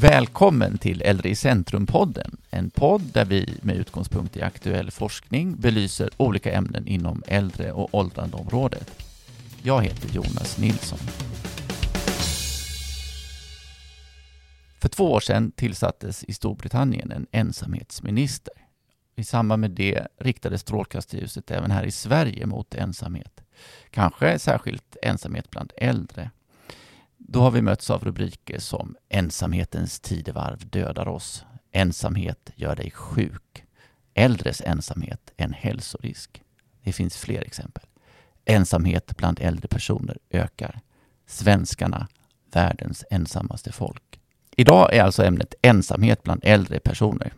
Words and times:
Välkommen 0.00 0.78
till 0.78 1.02
Äldre 1.02 1.28
i 1.28 1.34
centrum-podden, 1.34 2.36
en 2.50 2.70
podd 2.70 3.02
där 3.02 3.24
vi 3.24 3.58
med 3.62 3.76
utgångspunkt 3.76 4.36
i 4.36 4.42
aktuell 4.42 4.90
forskning 4.90 5.56
belyser 5.56 6.10
olika 6.16 6.52
ämnen 6.52 6.86
inom 6.86 7.22
äldre 7.26 7.72
och 7.72 7.94
åldrandeområdet. 7.94 9.02
Jag 9.62 9.82
heter 9.82 10.08
Jonas 10.14 10.58
Nilsson. 10.58 10.98
För 14.80 14.88
två 14.88 15.12
år 15.12 15.20
sedan 15.20 15.50
tillsattes 15.50 16.24
i 16.24 16.32
Storbritannien 16.32 17.12
en 17.12 17.26
ensamhetsminister. 17.30 18.54
I 19.16 19.24
samband 19.24 19.60
med 19.60 19.70
det 19.70 20.08
riktades 20.20 20.60
strålkastarljuset 20.60 21.50
även 21.50 21.70
här 21.70 21.84
i 21.84 21.90
Sverige 21.90 22.46
mot 22.46 22.74
ensamhet. 22.74 23.40
Kanske 23.90 24.38
särskilt 24.38 24.96
ensamhet 25.02 25.50
bland 25.50 25.72
äldre. 25.76 26.30
Då 27.30 27.40
har 27.40 27.50
vi 27.50 27.62
mötts 27.62 27.90
av 27.90 28.04
rubriker 28.04 28.58
som 28.58 28.96
Ensamhetens 29.08 30.00
tidevarv 30.00 30.68
dödar 30.68 31.08
oss. 31.08 31.44
Ensamhet 31.72 32.50
gör 32.54 32.76
dig 32.76 32.90
sjuk. 32.90 33.64
Äldres 34.14 34.60
ensamhet 34.60 35.32
en 35.36 35.52
hälsorisk. 35.52 36.42
Det 36.82 36.92
finns 36.92 37.16
fler 37.16 37.42
exempel. 37.42 37.82
Ensamhet 38.44 39.16
bland 39.16 39.40
äldre 39.40 39.68
personer 39.68 40.18
ökar. 40.30 40.80
Svenskarna, 41.26 42.08
världens 42.52 43.04
ensammaste 43.10 43.72
folk. 43.72 44.20
Idag 44.56 44.94
är 44.94 45.02
alltså 45.02 45.24
ämnet 45.24 45.54
ensamhet 45.62 46.22
bland 46.22 46.40
äldre 46.44 46.80
personer. 46.80 47.32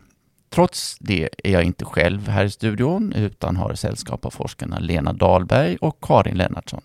Trots 0.49 0.97
det 0.99 1.29
är 1.43 1.51
jag 1.51 1.63
inte 1.63 1.85
själv 1.85 2.27
här 2.27 2.45
i 2.45 2.49
studion 2.49 3.13
utan 3.13 3.55
har 3.55 3.73
sällskap 3.73 4.25
av 4.25 4.29
forskarna 4.29 4.79
Lena 4.79 5.13
Dahlberg 5.13 5.77
och 5.77 5.97
Karin 6.01 6.37
Lennartsson. 6.37 6.81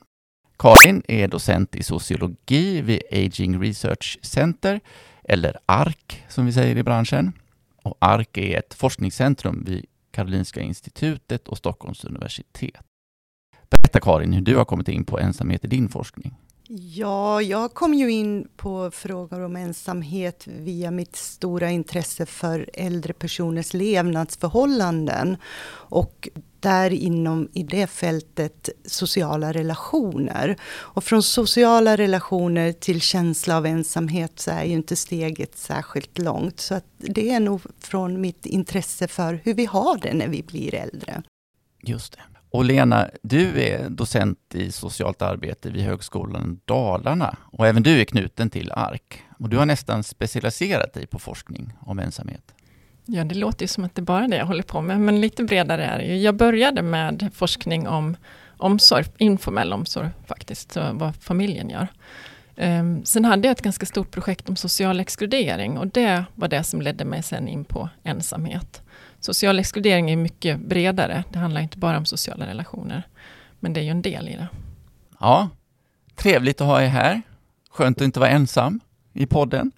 Karin 0.58 1.02
är 1.08 1.28
docent 1.28 1.76
i 1.76 1.82
sociologi 1.82 2.80
vid 2.80 3.02
Aging 3.12 3.60
Research 3.60 4.18
Center, 4.22 4.80
eller 5.24 5.56
ARK 5.66 6.24
som 6.28 6.46
vi 6.46 6.52
säger 6.52 6.76
i 6.76 6.82
branschen. 6.82 7.32
Och 7.82 7.96
ARK 7.98 8.38
är 8.38 8.58
ett 8.58 8.74
forskningscentrum 8.74 9.64
vid 9.66 9.86
Karolinska 10.10 10.60
institutet 10.60 11.48
och 11.48 11.58
Stockholms 11.58 12.04
universitet. 12.04 12.80
Berätta 13.70 14.00
Karin 14.00 14.32
hur 14.32 14.42
du 14.42 14.56
har 14.56 14.64
kommit 14.64 14.88
in 14.88 15.04
på 15.04 15.18
ensamhet 15.18 15.64
i 15.64 15.68
din 15.68 15.88
forskning. 15.88 16.34
Ja, 16.68 17.42
jag 17.42 17.74
kom 17.74 17.94
ju 17.94 18.10
in 18.10 18.48
på 18.56 18.90
frågor 18.90 19.40
om 19.40 19.56
ensamhet 19.56 20.46
via 20.46 20.90
mitt 20.90 21.16
stora 21.16 21.70
intresse 21.70 22.26
för 22.26 22.70
äldre 22.74 23.12
personers 23.12 23.74
levnadsförhållanden 23.74 25.36
och 25.68 26.28
där 26.66 26.92
inom 26.92 27.48
i 27.52 27.62
det 27.62 27.86
fältet 27.86 28.68
sociala 28.84 29.52
relationer. 29.52 30.56
Och 30.66 31.04
från 31.04 31.22
sociala 31.22 31.96
relationer 31.96 32.72
till 32.72 33.00
känsla 33.00 33.56
av 33.56 33.66
ensamhet 33.66 34.32
så 34.40 34.50
är 34.50 34.64
ju 34.64 34.72
inte 34.72 34.96
steget 34.96 35.58
särskilt 35.58 36.18
långt. 36.18 36.60
Så 36.60 36.74
att 36.74 36.84
det 36.98 37.30
är 37.30 37.40
nog 37.40 37.60
från 37.80 38.20
mitt 38.20 38.46
intresse 38.46 39.08
för 39.08 39.40
hur 39.44 39.54
vi 39.54 39.66
har 39.66 39.98
det 39.98 40.14
när 40.14 40.28
vi 40.28 40.42
blir 40.42 40.74
äldre. 40.74 41.22
Just 41.82 42.12
det. 42.12 42.20
Och 42.50 42.64
Lena, 42.64 43.10
du 43.22 43.62
är 43.62 43.88
docent 43.88 44.54
i 44.54 44.72
socialt 44.72 45.22
arbete 45.22 45.70
vid 45.70 45.82
Högskolan 45.82 46.60
Dalarna 46.64 47.36
och 47.42 47.66
även 47.66 47.82
du 47.82 48.00
är 48.00 48.04
knuten 48.04 48.50
till 48.50 48.72
ARK. 48.72 49.22
Och 49.38 49.48
du 49.48 49.56
har 49.56 49.66
nästan 49.66 50.04
specialiserat 50.04 50.92
dig 50.92 51.06
på 51.06 51.18
forskning 51.18 51.72
om 51.80 51.98
ensamhet. 51.98 52.54
Ja, 53.06 53.24
det 53.24 53.34
låter 53.34 53.62
ju 53.62 53.68
som 53.68 53.84
att 53.84 53.94
det 53.94 54.00
är 54.00 54.04
bara 54.04 54.24
är 54.24 54.28
det 54.28 54.36
jag 54.36 54.46
håller 54.46 54.62
på 54.62 54.80
med, 54.80 55.00
men 55.00 55.20
lite 55.20 55.44
bredare 55.44 55.84
är 55.84 55.98
det 55.98 56.04
ju. 56.04 56.16
Jag 56.16 56.36
började 56.36 56.82
med 56.82 57.30
forskning 57.34 57.88
om 57.88 58.16
omsorg, 58.56 59.04
informell 59.18 59.72
omsorg 59.72 60.08
faktiskt, 60.26 60.76
vad 60.92 61.16
familjen 61.16 61.70
gör. 61.70 61.88
Um, 62.56 63.04
sen 63.04 63.24
hade 63.24 63.48
jag 63.48 63.52
ett 63.52 63.62
ganska 63.62 63.86
stort 63.86 64.10
projekt 64.10 64.48
om 64.48 64.56
social 64.56 65.00
exkludering 65.00 65.78
och 65.78 65.86
det 65.86 66.24
var 66.34 66.48
det 66.48 66.64
som 66.64 66.82
ledde 66.82 67.04
mig 67.04 67.22
sen 67.22 67.48
in 67.48 67.64
på 67.64 67.88
ensamhet. 68.02 68.82
Social 69.20 69.58
exkludering 69.58 70.10
är 70.10 70.16
mycket 70.16 70.60
bredare. 70.60 71.24
Det 71.32 71.38
handlar 71.38 71.60
inte 71.60 71.78
bara 71.78 71.98
om 71.98 72.04
sociala 72.04 72.46
relationer. 72.46 73.02
Men 73.60 73.72
det 73.72 73.80
är 73.80 73.84
ju 73.84 73.90
en 73.90 74.02
del 74.02 74.28
i 74.28 74.32
det. 74.32 74.48
Ja, 75.20 75.48
trevligt 76.14 76.60
att 76.60 76.66
ha 76.66 76.82
er 76.82 76.86
här. 76.86 77.22
Skönt 77.70 78.00
att 78.00 78.04
inte 78.04 78.20
vara 78.20 78.30
ensam 78.30 78.80
i 79.12 79.26
podden. 79.26 79.72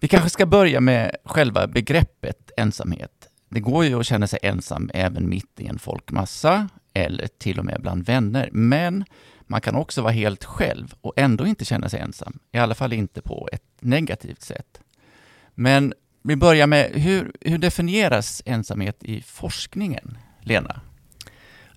Vi 0.00 0.08
kanske 0.08 0.30
ska 0.30 0.46
börja 0.46 0.80
med 0.80 1.16
själva 1.24 1.66
begreppet 1.66 2.50
ensamhet. 2.56 3.28
Det 3.48 3.60
går 3.60 3.84
ju 3.84 4.00
att 4.00 4.06
känna 4.06 4.26
sig 4.26 4.38
ensam 4.42 4.90
även 4.94 5.28
mitt 5.28 5.60
i 5.60 5.66
en 5.66 5.78
folkmassa 5.78 6.68
eller 6.94 7.26
till 7.26 7.58
och 7.58 7.64
med 7.64 7.80
bland 7.80 8.06
vänner. 8.06 8.48
Men 8.52 9.04
man 9.40 9.60
kan 9.60 9.74
också 9.74 10.02
vara 10.02 10.12
helt 10.12 10.44
själv 10.44 10.94
och 11.00 11.12
ändå 11.16 11.46
inte 11.46 11.64
känna 11.64 11.88
sig 11.88 12.00
ensam. 12.00 12.38
I 12.52 12.58
alla 12.58 12.74
fall 12.74 12.92
inte 12.92 13.22
på 13.22 13.48
ett 13.52 13.62
negativt 13.80 14.42
sätt. 14.42 14.80
Men 15.54 15.94
vi 16.22 16.36
börjar 16.36 16.66
med, 16.66 16.90
hur, 16.94 17.32
hur 17.40 17.58
definieras 17.58 18.42
ensamhet 18.44 19.04
i 19.04 19.22
forskningen? 19.22 20.18
Lena? 20.40 20.80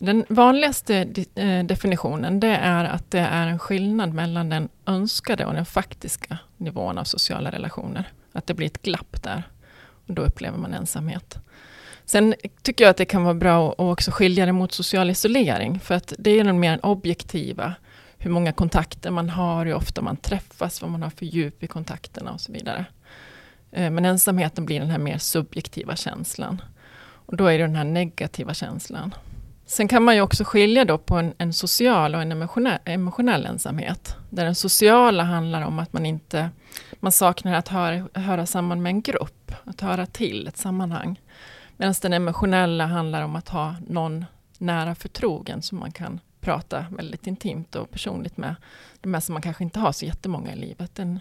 Den 0.01 0.25
vanligaste 0.29 1.25
eh, 1.35 1.63
definitionen 1.63 2.39
det 2.39 2.55
är 2.55 2.85
att 2.85 3.11
det 3.11 3.19
är 3.19 3.47
en 3.47 3.59
skillnad 3.59 4.13
mellan 4.13 4.49
den 4.49 4.69
önskade 4.85 5.45
och 5.45 5.53
den 5.53 5.65
faktiska 5.65 6.37
nivån 6.57 6.97
av 6.97 7.03
sociala 7.03 7.51
relationer. 7.51 8.11
Att 8.31 8.47
det 8.47 8.53
blir 8.53 8.67
ett 8.67 8.81
glapp 8.81 9.23
där. 9.23 9.43
Och 10.07 10.13
då 10.13 10.21
upplever 10.21 10.57
man 10.57 10.73
ensamhet. 10.73 11.37
Sen 12.05 12.35
tycker 12.61 12.83
jag 12.83 12.89
att 12.89 12.97
det 12.97 13.05
kan 13.05 13.23
vara 13.23 13.33
bra 13.33 13.71
att 13.71 13.79
också 13.79 14.11
skilja 14.11 14.45
det 14.45 14.51
mot 14.51 14.71
social 14.71 15.09
isolering. 15.09 15.79
För 15.79 15.95
att 15.95 16.13
det 16.17 16.31
är 16.39 16.43
den 16.43 16.59
mer 16.59 16.85
objektiva. 16.85 17.73
Hur 18.17 18.31
många 18.31 18.51
kontakter 18.51 19.11
man 19.11 19.29
har, 19.29 19.65
hur 19.65 19.73
ofta 19.73 20.01
man 20.01 20.17
träffas, 20.17 20.81
vad 20.81 20.91
man 20.91 21.03
har 21.03 21.09
för 21.09 21.25
djup 21.25 21.63
i 21.63 21.67
kontakterna 21.67 22.31
och 22.31 22.41
så 22.41 22.51
vidare. 22.51 22.85
Eh, 23.71 23.89
men 23.89 24.05
ensamheten 24.05 24.65
blir 24.65 24.79
den 24.79 24.89
här 24.89 24.97
mer 24.97 25.17
subjektiva 25.17 25.95
känslan. 25.95 26.61
Och 27.01 27.37
då 27.37 27.45
är 27.45 27.57
det 27.57 27.63
den 27.63 27.75
här 27.75 27.83
negativa 27.83 28.53
känslan. 28.53 29.13
Sen 29.69 29.87
kan 29.87 30.03
man 30.03 30.15
ju 30.15 30.21
också 30.21 30.43
skilja 30.43 30.85
då 30.85 30.97
på 30.97 31.15
en, 31.15 31.33
en 31.37 31.53
social 31.53 32.15
och 32.15 32.21
en 32.21 32.31
emotionell, 32.31 32.79
emotionell, 32.85 33.45
ensamhet. 33.45 34.15
Där 34.29 34.45
den 34.45 34.55
sociala 34.55 35.23
handlar 35.23 35.61
om 35.61 35.79
att 35.79 35.93
man 35.93 36.05
inte 36.05 36.49
man 36.99 37.11
saknar 37.11 37.53
att 37.53 37.67
höra, 37.67 38.07
höra 38.13 38.45
samman 38.45 38.81
med 38.81 38.89
en 38.89 39.01
grupp, 39.01 39.51
att 39.65 39.81
höra 39.81 40.05
till 40.05 40.47
ett 40.47 40.57
sammanhang. 40.57 41.21
Medan 41.77 41.93
den 42.01 42.13
emotionella 42.13 42.85
handlar 42.85 43.21
om 43.21 43.35
att 43.35 43.49
ha 43.49 43.75
någon 43.87 44.25
nära 44.57 44.95
förtrogen 44.95 45.61
som 45.61 45.79
man 45.79 45.91
kan 45.91 46.19
prata 46.41 46.85
väldigt 46.97 47.27
intimt 47.27 47.75
och 47.75 47.91
personligt 47.91 48.37
med. 48.37 48.55
De 49.01 49.13
här 49.13 49.21
som 49.21 49.33
man 49.33 49.41
kanske 49.41 49.63
inte 49.63 49.79
har 49.79 49.91
så 49.91 50.05
jättemånga 50.05 50.53
i 50.53 50.55
livet. 50.55 50.99
En 50.99 51.19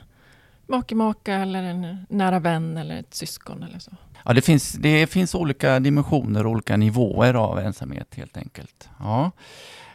make, 0.67 0.95
maka 0.95 1.35
eller 1.35 1.63
en 1.63 2.07
nära 2.09 2.39
vän 2.39 2.77
eller 2.77 2.97
ett 2.97 3.15
syskon 3.15 3.63
eller 3.63 3.79
så. 3.79 3.91
Ja, 4.29 4.35
det 4.35 4.43
finns, 4.43 4.73
det 4.73 5.07
finns 5.07 5.35
olika 5.35 5.81
dimensioner 5.81 6.47
och 6.47 6.53
olika 6.53 6.77
nivåer 6.77 7.35
av 7.35 7.59
ensamhet 7.59 8.15
helt 8.15 8.37
enkelt. 8.37 8.89
Ja. 8.99 9.31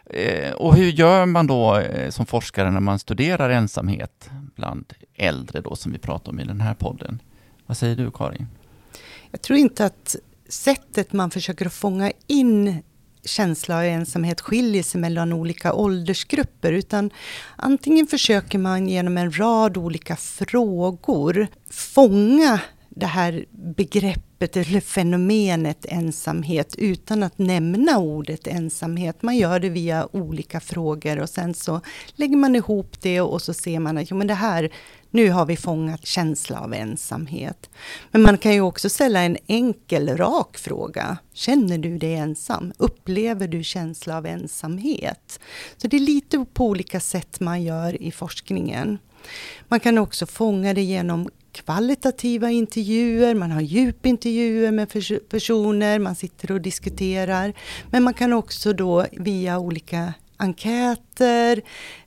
Eh, 0.06 0.54
och 0.54 0.76
hur 0.76 0.92
gör 0.92 1.26
man 1.26 1.48
då 1.48 1.78
eh, 1.78 2.10
som 2.10 2.26
forskare 2.26 2.72
när 2.72 2.80
man 2.80 3.00
studerar 3.00 3.50
ensamhet 3.50 4.30
bland 4.56 4.94
äldre 5.16 5.62
då 5.62 5.76
som 5.76 5.92
vi 5.92 5.98
pratar 5.98 6.32
om 6.32 6.40
i 6.40 6.44
den 6.44 6.62
här 6.62 6.74
podden? 6.74 7.20
Vad 7.66 7.78
säger 7.78 7.96
du 7.96 8.12
Karin? 8.12 8.48
Jag 9.32 9.42
tror 9.42 9.60
inte 9.60 9.86
att 9.86 10.16
sättet 10.50 11.14
man 11.14 11.32
försöker 11.32 11.70
fånga 11.70 12.12
in 12.28 12.84
känsla 13.26 13.78
av 13.78 13.84
ensamhet 13.84 14.42
skiljer 14.42 14.84
sig 14.84 15.02
mellan 15.02 15.34
olika 15.34 15.74
åldersgrupper, 15.74 16.72
utan 16.72 17.10
antingen 17.56 18.08
försöker 18.08 18.58
man 18.58 18.90
genom 18.90 19.18
en 19.18 19.40
rad 19.40 19.78
olika 19.78 20.16
frågor 20.16 21.48
fånga 21.70 22.60
det 22.96 23.06
här 23.06 23.46
begreppet 23.52 24.58
eller 24.58 24.80
fenomenet 24.80 25.86
ensamhet 25.90 26.76
utan 26.78 27.24
att 27.24 27.38
nämna 27.38 27.98
ordet 28.00 28.48
ensamhet. 28.48 29.22
Man 29.22 29.38
gör 29.38 29.60
det 29.60 29.70
via 29.70 30.08
olika 30.12 30.60
frågor 30.60 31.20
och 31.20 31.30
sen 31.30 31.54
så 31.54 31.82
lägger 32.16 32.38
man 32.38 32.56
ihop 32.56 33.02
det 33.02 33.22
och 33.22 33.42
så 33.42 33.54
ser 33.54 33.80
man 33.80 33.98
att 33.98 34.12
jo, 34.12 34.18
men 34.18 34.28
det 34.28 34.34
här, 34.34 34.74
nu 35.10 35.30
har 35.30 35.46
vi 35.46 35.58
fångat 35.58 36.06
känsla 36.06 36.60
av 36.60 36.74
ensamhet. 36.74 37.70
Men 38.12 38.22
man 38.22 38.38
kan 38.38 38.54
ju 38.54 38.62
också 38.62 38.90
ställa 38.90 39.20
en 39.20 39.38
enkel, 39.48 40.18
rak 40.18 40.58
fråga. 40.58 41.18
Känner 41.34 41.78
du 41.78 41.98
dig 41.98 42.16
ensam? 42.16 42.74
Upplever 42.78 43.48
du 43.48 43.64
känsla 43.64 44.18
av 44.18 44.26
ensamhet? 44.26 45.40
Så 45.78 45.88
det 45.88 45.98
är 45.98 46.02
lite 46.02 46.46
på 46.54 46.66
olika 46.66 47.00
sätt 47.00 47.40
man 47.40 47.64
gör 47.64 48.02
i 48.02 48.12
forskningen. 48.12 48.98
Man 49.68 49.80
kan 49.80 49.98
också 49.98 50.26
fånga 50.26 50.74
det 50.74 50.82
genom 50.82 51.30
kvalitativa 51.54 52.52
intervjuer, 52.52 53.36
man 53.36 53.52
har 53.52 53.62
djupintervjuer 53.62 54.72
med 54.72 54.90
personer, 55.30 56.00
man 56.00 56.16
sitter 56.16 56.52
och 56.52 56.62
diskuterar. 56.62 57.54
Men 57.90 58.04
man 58.04 58.14
kan 58.14 58.34
också 58.34 58.74
då 58.74 59.06
via 59.12 59.60
olika 59.60 60.14
enkäter 60.38 61.62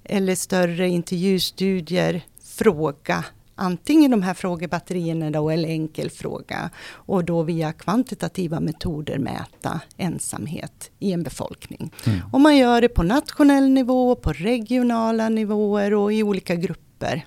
eller 0.04 0.34
större 0.34 0.88
intervjustudier 0.88 2.22
fråga 2.42 3.24
antingen 3.56 4.10
de 4.10 4.22
här 4.22 4.34
frågebatterierna 4.34 5.30
då, 5.30 5.50
eller 5.50 5.68
enkel 5.68 6.10
fråga 6.10 6.70
och 6.90 7.24
då 7.24 7.42
via 7.42 7.72
kvantitativa 7.72 8.60
metoder 8.60 9.18
mäta 9.18 9.80
ensamhet 9.96 10.90
i 10.98 11.12
en 11.12 11.22
befolkning. 11.22 11.92
Mm. 12.06 12.18
Och 12.32 12.40
man 12.40 12.56
gör 12.56 12.80
det 12.80 12.88
på 12.88 13.02
nationell 13.02 13.68
nivå, 13.68 14.14
på 14.14 14.32
regionala 14.32 15.28
nivåer 15.28 15.94
och 15.94 16.12
i 16.12 16.22
olika 16.22 16.54
grupper. 16.54 17.26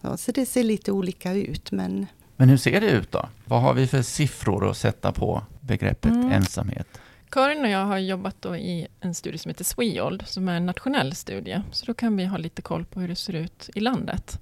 Ja, 0.00 0.16
så 0.16 0.32
det 0.32 0.46
ser 0.46 0.62
lite 0.62 0.92
olika 0.92 1.32
ut. 1.32 1.72
Men... 1.72 2.06
men 2.36 2.48
hur 2.48 2.56
ser 2.56 2.80
det 2.80 2.90
ut 2.90 3.12
då? 3.12 3.28
Vad 3.44 3.62
har 3.62 3.74
vi 3.74 3.86
för 3.86 4.02
siffror 4.02 4.70
att 4.70 4.76
sätta 4.76 5.12
på 5.12 5.42
begreppet 5.60 6.12
mm. 6.12 6.32
ensamhet? 6.32 6.88
Karin 7.30 7.64
och 7.64 7.70
jag 7.70 7.84
har 7.84 7.98
jobbat 7.98 8.36
då 8.40 8.56
i 8.56 8.86
en 9.00 9.14
studie 9.14 9.38
som 9.38 9.48
heter 9.48 9.64
Sweold, 9.64 10.26
som 10.26 10.48
är 10.48 10.56
en 10.56 10.66
nationell 10.66 11.14
studie. 11.14 11.62
Så 11.72 11.86
då 11.86 11.94
kan 11.94 12.16
vi 12.16 12.24
ha 12.24 12.38
lite 12.38 12.62
koll 12.62 12.84
på 12.84 13.00
hur 13.00 13.08
det 13.08 13.16
ser 13.16 13.32
ut 13.32 13.70
i 13.74 13.80
landet. 13.80 14.40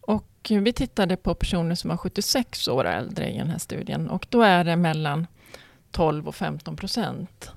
Och 0.00 0.26
vi 0.48 0.72
tittade 0.72 1.16
på 1.16 1.34
personer 1.34 1.74
som 1.74 1.90
var 1.90 1.96
76 1.96 2.68
år 2.68 2.84
och 2.84 2.90
äldre 2.90 3.30
i 3.30 3.38
den 3.38 3.50
här 3.50 3.58
studien. 3.58 4.10
Och 4.10 4.26
då 4.28 4.42
är 4.42 4.64
det 4.64 4.76
mellan 4.76 5.26
12 5.90 6.28
och 6.28 6.34
15 6.34 6.76
procent 6.76 7.50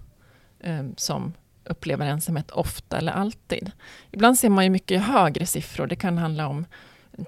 eh, 0.60 0.84
som 0.98 1.34
upplever 1.66 2.06
ensamhet 2.06 2.52
ofta 2.52 2.98
eller 2.98 3.12
alltid. 3.12 3.72
Ibland 4.12 4.40
ser 4.40 4.50
man 4.50 4.64
ju 4.64 4.70
mycket 4.70 5.02
högre 5.02 5.46
siffror. 5.46 5.88
Det 5.88 5.96
kan 5.96 6.18
handla 6.18 6.48
om 6.48 6.66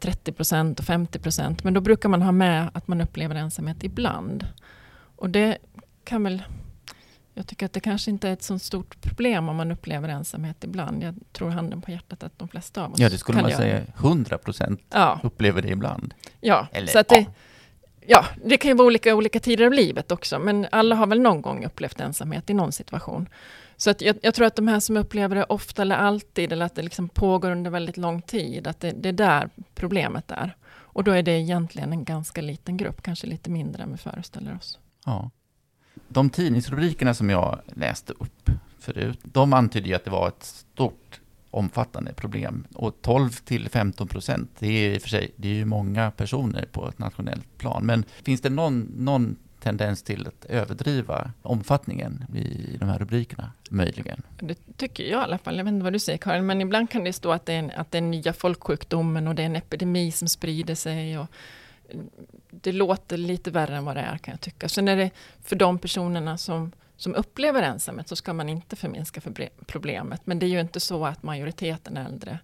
30 0.02 0.32
procent 0.32 0.80
och 0.80 0.86
50 0.86 1.20
procent. 1.20 1.64
Men 1.64 1.74
då 1.74 1.82
brukar 1.82 2.10
man 2.10 2.22
ha 2.22 2.32
med 2.32 2.70
att 2.74 2.88
man 2.88 3.02
upplever 3.02 3.36
ensamhet 3.36 3.84
ibland. 3.84 4.48
Och 5.16 5.30
det 5.30 5.58
kan 6.04 6.24
väl 6.24 6.44
jag 7.38 7.48
tycker 7.48 7.66
att 7.66 7.74
det 7.74 7.80
kanske 7.80 8.12
inte 8.12 8.30
är 8.30 8.34
ett 8.34 8.44
så 8.44 8.60
stort 8.60 9.02
problem 9.02 9.50
om 9.50 9.56
man 9.56 9.72
upplever 9.72 10.10
ensamhet 10.10 10.64
ibland. 10.64 11.04
Jag 11.04 11.16
tror 11.32 11.50
handen 11.50 11.82
på 11.82 11.92
hjärtat 11.92 12.24
att 12.24 12.40
de 12.40 12.48
flesta 12.48 12.84
av 12.86 12.94
oss 12.94 13.00
Ja, 13.00 13.10
det 13.10 13.18
skulle 13.18 13.42
man 13.42 13.52
göra. 13.52 13.62
säga. 13.62 13.82
100 13.98 14.38
procent 14.38 14.82
ja. 14.90 15.20
upplever 15.24 15.62
det 15.62 15.70
ibland. 15.70 16.14
Ja, 16.42 16.68
Eller, 16.72 16.88
så 16.88 17.00
att 17.00 17.08
det, 17.08 17.26
ja. 18.08 18.26
det 18.46 18.58
kan 18.58 18.70
ju 18.70 18.76
vara 18.76 18.86
olika 18.88 19.16
olika 19.16 19.40
tider 19.40 19.66
av 19.66 19.74
livet 19.74 20.12
också, 20.12 20.40
men 20.40 20.68
alla 20.72 20.96
har 20.96 21.08
väl 21.08 21.22
någon 21.22 21.42
gång 21.42 21.66
upplevt 21.66 22.00
ensamhet 22.00 22.50
i 22.50 22.54
någon 22.54 22.72
situation. 22.72 23.30
Så 23.78 23.90
att 23.90 24.02
jag, 24.02 24.18
jag, 24.22 24.34
tror 24.34 24.48
att 24.48 24.56
de 24.56 24.68
här 24.68 24.80
som 24.80 24.98
upplever 24.98 25.36
det 25.36 25.44
ofta 25.44 25.82
eller 25.82 25.96
alltid, 25.96 26.52
eller 26.52 26.66
att 26.66 26.76
det 26.76 26.82
liksom 26.82 27.10
pågår 27.10 27.52
under 27.52 27.72
väldigt 27.72 27.98
lång 27.98 28.22
tid, 28.22 28.68
att 28.68 28.80
det, 28.80 28.92
det 28.92 29.10
är 29.10 29.14
där 29.14 29.50
problemet 29.76 30.32
är. 30.32 30.56
Och 30.68 31.04
då 31.04 31.12
är 31.12 31.24
det 31.24 31.32
egentligen 31.32 31.92
en 31.92 32.04
ganska 32.04 32.42
liten 32.42 32.78
grupp, 32.78 33.02
kanske 33.02 33.28
lite 33.28 33.50
mindre 33.50 33.84
än 33.84 33.92
vi 33.92 33.98
föreställer 33.98 34.56
oss. 34.56 34.80
Ja 35.06 35.32
de 36.08 36.30
tidningsrubrikerna 36.30 37.14
som 37.14 37.30
jag 37.30 37.60
läste 37.66 38.14
upp 38.14 38.50
förut, 38.80 39.20
de 39.24 39.54
antydde 39.54 39.90
ju 39.90 39.96
att 39.96 40.06
det 40.06 40.12
var 40.12 40.28
ett 40.28 40.44
stort 40.44 41.22
omfattande 41.52 42.14
problem. 42.14 42.68
Och 42.74 43.02
12 43.02 43.30
till 43.30 43.70
15 43.70 44.08
procent, 44.08 44.50
det 44.60 44.68
är 44.68 44.94
i 44.94 44.98
och 44.98 45.02
för 45.02 45.10
sig 45.10 45.32
det 45.36 45.48
är 45.48 45.54
ju 45.54 45.66
många 45.66 46.12
personer 46.12 46.66
på 46.72 46.90
ett 46.90 47.00
nationellt 47.00 47.58
plan. 47.58 47.86
Men 47.86 48.04
finns 48.24 48.42
det 48.42 48.50
någon, 48.50 48.80
någon 48.98 49.36
tendens 49.66 50.04
till 50.04 50.28
att 50.28 50.46
överdriva 50.46 51.32
omfattningen 51.42 52.26
i 52.36 52.78
de 52.78 52.90
här 52.90 53.00
rubrikerna, 53.00 53.52
möjligen? 53.70 54.22
Det 54.40 54.58
tycker 54.78 55.04
jag 55.04 55.22
i 55.22 55.24
alla 55.24 55.38
fall. 55.38 55.58
Jag 55.58 55.64
vet 55.64 55.72
inte 55.72 55.84
vad 55.84 55.94
du 55.94 56.00
säger 56.00 56.18
Karin, 56.18 56.46
men 56.46 56.62
ibland 56.62 56.90
kan 56.90 57.04
det 57.04 57.14
stå 57.14 57.32
att 57.32 57.46
det 57.46 57.54
är, 57.54 57.60
en, 57.60 57.72
att 57.72 57.92
det 57.92 57.98
är 57.98 58.02
nya 58.02 58.34
folksjukdomen 58.34 59.28
och 59.28 59.36
det 59.36 59.42
är 59.42 59.46
en 59.46 59.56
epidemi 59.56 60.12
som 60.12 60.28
sprider 60.28 60.76
sig. 60.76 61.20
Och 61.20 61.28
det 62.50 62.72
låter 62.72 63.18
lite 63.18 63.52
värre 63.52 63.76
än 63.76 63.86
vad 63.86 63.96
det 63.96 64.02
är 64.02 64.18
kan 64.18 64.32
jag 64.32 64.42
tycka. 64.42 64.70
Sen 64.70 64.88
är 64.88 64.96
det 64.96 65.12
för 65.42 65.56
de 65.56 65.80
personerna 65.80 66.38
som, 66.38 66.72
som 66.98 67.16
upplever 67.16 67.62
ensamhet 67.62 68.08
så 68.08 68.16
ska 68.16 68.34
man 68.34 68.50
inte 68.50 68.76
förminska 68.76 69.22
för 69.22 69.50
problemet. 69.66 70.22
Men 70.26 70.40
det 70.40 70.46
är 70.46 70.50
ju 70.50 70.60
inte 70.60 70.80
så 70.80 71.06
att 71.06 71.24
majoriteten 71.24 71.98
äldre 71.98 72.40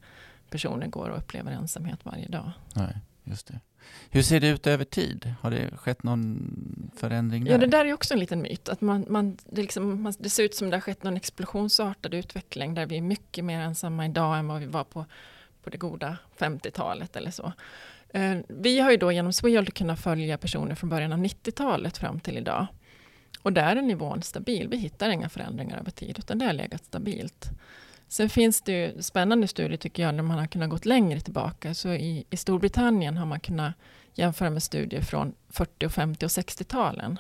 personer 0.50 0.88
går 0.88 1.10
och 1.10 1.18
upplever 1.18 1.52
ensamhet 1.52 2.00
varje 2.04 2.28
dag. 2.28 2.52
Nej, 2.74 2.98
just 3.24 3.48
det. 3.48 3.60
Hur 4.10 4.22
ser 4.22 4.40
det 4.40 4.48
ut 4.48 4.68
över 4.68 4.86
tid? 4.86 5.34
Har 5.42 5.52
det 5.52 5.78
skett 5.78 6.04
någon 6.04 6.92
förändring 6.96 7.44
där? 7.44 7.52
Ja, 7.52 7.58
det 7.58 7.68
där 7.68 7.86
är 7.86 7.94
också 7.94 8.14
en 8.14 8.20
liten 8.20 8.42
myt. 8.42 8.70
Att 8.70 8.82
man, 8.82 9.06
man, 9.10 9.38
det, 9.46 9.62
liksom, 9.62 10.04
man, 10.04 10.14
det 10.20 10.30
ser 10.30 10.44
ut 10.44 10.56
som 10.56 10.70
det 10.70 10.76
har 10.76 10.82
skett 10.82 11.04
någon 11.04 11.18
explosionsartad 11.18 12.14
utveckling 12.14 12.74
där 12.74 12.86
vi 12.86 12.98
är 12.98 13.02
mycket 13.02 13.46
mer 13.46 13.60
ensamma 13.60 14.06
idag 14.06 14.40
än 14.40 14.48
vad 14.48 14.60
vi 14.60 14.66
var 14.66 14.84
på, 14.84 15.06
på 15.64 15.70
det 15.70 15.78
goda 15.78 16.18
50-talet 16.38 17.16
eller 17.16 17.32
så. 17.32 17.54
Eh, 18.10 18.38
vi 18.48 18.80
har 18.80 18.92
ju 18.92 18.98
då 18.98 19.12
genom 19.12 19.34
Swehold 19.34 19.74
kunnat 19.74 20.00
följa 20.00 20.38
personer 20.38 20.76
från 20.76 20.90
början 20.90 21.14
av 21.14 21.20
90-talet 21.20 21.98
fram 21.98 22.20
till 22.20 22.38
idag. 22.38 22.68
Och 23.42 23.54
där 23.54 23.76
är 23.76 23.82
nivån 23.82 24.22
stabil. 24.22 24.68
Vi 24.68 24.78
hittar 24.78 25.10
inga 25.10 25.30
förändringar 25.30 25.80
över 25.80 25.92
tid, 25.92 26.20
utan 26.20 26.40
det 26.40 26.46
har 26.46 26.54
legat 26.54 26.86
stabilt. 26.86 27.50
Sen 28.12 28.30
finns 28.30 28.62
det 28.62 28.72
ju 28.72 29.02
spännande 29.02 29.48
studier 29.48 29.78
tycker 29.78 30.04
jag, 30.04 30.16
där 30.16 30.24
man 30.24 30.40
har 30.40 30.48
kunnat 30.48 30.70
gå 30.70 30.78
längre 30.84 31.20
tillbaka. 31.20 31.74
Så 31.74 31.90
i, 31.94 32.26
i 32.30 32.38
Storbritannien 32.38 33.18
har 33.18 33.26
man 33.26 33.40
kunnat 33.40 33.74
jämföra 34.14 34.50
med 34.50 34.64
studier 34.64 35.02
från 35.02 35.34
40, 35.50 35.90
50 35.90 36.26
och 36.26 36.30
60-talen. 36.30 37.20